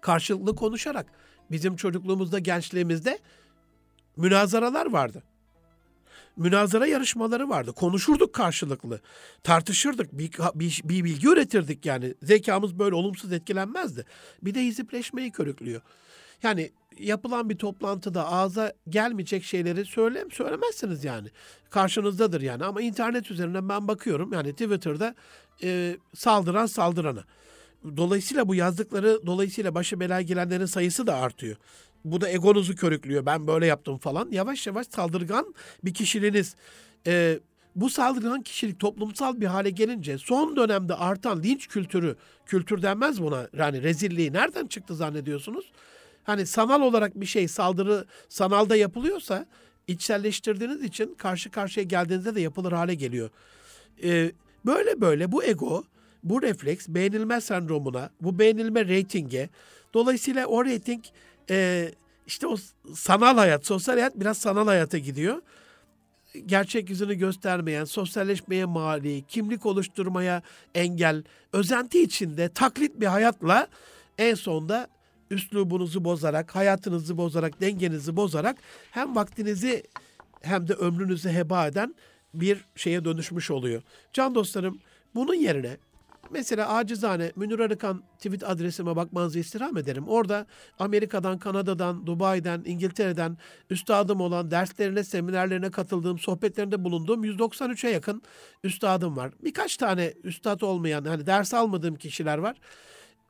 [0.00, 1.06] Karşılıklı konuşarak.
[1.50, 3.18] Bizim çocukluğumuzda, gençliğimizde
[4.16, 5.22] münazaralar vardı.
[6.36, 7.72] Münazara yarışmaları vardı.
[7.72, 9.00] Konuşurduk karşılıklı.
[9.42, 10.12] Tartışırdık.
[10.12, 12.14] Bir, bir, bir bilgi üretirdik yani.
[12.22, 14.04] Zekamız böyle olumsuz etkilenmezdi.
[14.42, 15.80] Bir de hizipleşmeyi körüklüyor.
[16.42, 21.28] Yani yapılan bir toplantıda ağza gelmeyecek şeyleri söyle, söylemezsiniz yani.
[21.70, 22.64] Karşınızdadır yani.
[22.64, 25.14] Ama internet üzerinden ben bakıyorum yani Twitter'da
[25.62, 27.24] e, saldıran saldırana.
[27.96, 31.56] Dolayısıyla bu yazdıkları dolayısıyla başı belaya gelenlerin sayısı da artıyor.
[32.12, 33.26] Bu da egonuzu körüklüyor.
[33.26, 34.28] Ben böyle yaptım falan.
[34.30, 35.54] Yavaş yavaş saldırgan
[35.84, 36.56] bir kişiliğiniz.
[37.06, 37.38] E,
[37.76, 43.48] bu saldırgan kişilik toplumsal bir hale gelince son dönemde artan linç kültürü, kültür denmez buna
[43.58, 45.72] yani rezilliği nereden çıktı zannediyorsunuz?
[46.24, 49.46] Hani sanal olarak bir şey saldırı sanalda yapılıyorsa
[49.86, 53.30] içselleştirdiğiniz için karşı karşıya geldiğinizde de yapılır hale geliyor.
[54.02, 54.32] Ee,
[54.66, 55.84] böyle böyle bu ego,
[56.24, 59.48] bu refleks beğenilme sendromuna, bu beğenilme reytinge,
[59.94, 61.04] dolayısıyla o reyting
[61.50, 61.90] e,
[62.26, 62.56] işte o
[62.94, 65.42] sanal hayat, sosyal hayat biraz sanal hayata gidiyor.
[66.46, 70.42] Gerçek yüzünü göstermeyen, sosyalleşmeye mali, kimlik oluşturmaya
[70.74, 71.22] engel,
[71.52, 73.68] özenti içinde taklit bir hayatla
[74.18, 74.88] en sonunda
[75.30, 78.56] üslubunuzu bozarak, hayatınızı bozarak, dengenizi bozarak
[78.90, 79.82] hem vaktinizi
[80.42, 81.94] hem de ömrünüzü heba eden
[82.34, 83.82] bir şeye dönüşmüş oluyor.
[84.12, 84.78] Can dostlarım
[85.14, 85.76] bunun yerine
[86.30, 90.08] mesela acizane Münir Arıkan tweet adresime bakmanızı istirham ederim.
[90.08, 90.46] Orada
[90.78, 93.38] Amerika'dan, Kanada'dan, Dubai'den, İngiltere'den
[93.70, 98.22] üstadım olan derslerine, seminerlerine katıldığım, sohbetlerinde bulunduğum 193'e yakın
[98.64, 99.32] üstadım var.
[99.44, 102.56] Birkaç tane üstad olmayan, hani ders almadığım kişiler var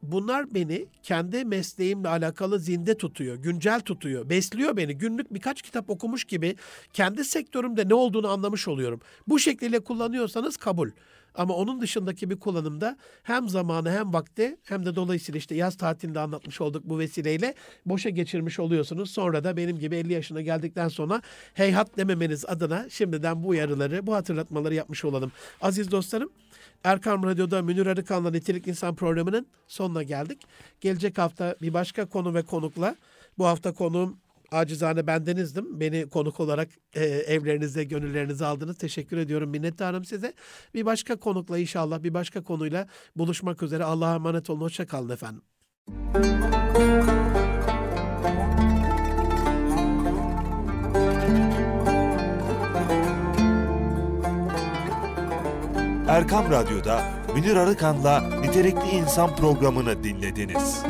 [0.02, 4.98] bunlar beni kendi mesleğimle alakalı zinde tutuyor, güncel tutuyor, besliyor beni.
[4.98, 6.56] Günlük birkaç kitap okumuş gibi
[6.92, 9.00] kendi sektörümde ne olduğunu anlamış oluyorum.
[9.28, 10.90] Bu şekilde kullanıyorsanız kabul.
[11.36, 16.20] Ama onun dışındaki bir kullanımda hem zamanı hem vakti hem de dolayısıyla işte yaz tatilinde
[16.20, 17.54] anlatmış olduk bu vesileyle
[17.86, 19.10] boşa geçirmiş oluyorsunuz.
[19.10, 21.22] Sonra da benim gibi 50 yaşına geldikten sonra
[21.54, 25.32] heyhat dememeniz adına şimdiden bu uyarıları, bu hatırlatmaları yapmış olalım.
[25.60, 26.30] Aziz dostlarım
[26.84, 30.42] Erkam Radyo'da Münir Arıkan'la Nitelik İnsan programının sonuna geldik.
[30.80, 32.96] Gelecek hafta bir başka konu ve konukla
[33.38, 34.16] bu hafta konuğum
[34.52, 35.80] acizane bendenizdim.
[35.80, 38.78] Beni konuk olarak e, evlerinize, gönüllerinize aldınız.
[38.78, 39.50] Teşekkür ediyorum.
[39.50, 40.32] Minnettarım size.
[40.74, 43.84] Bir başka konukla inşallah bir başka konuyla buluşmak üzere.
[43.84, 44.60] Allah'a emanet olun.
[44.60, 45.42] Hoşçakalın efendim.
[56.08, 57.02] Erkam Radyo'da
[57.34, 60.82] Münir Arıkan'la Nitelikli İnsan programını dinlediniz.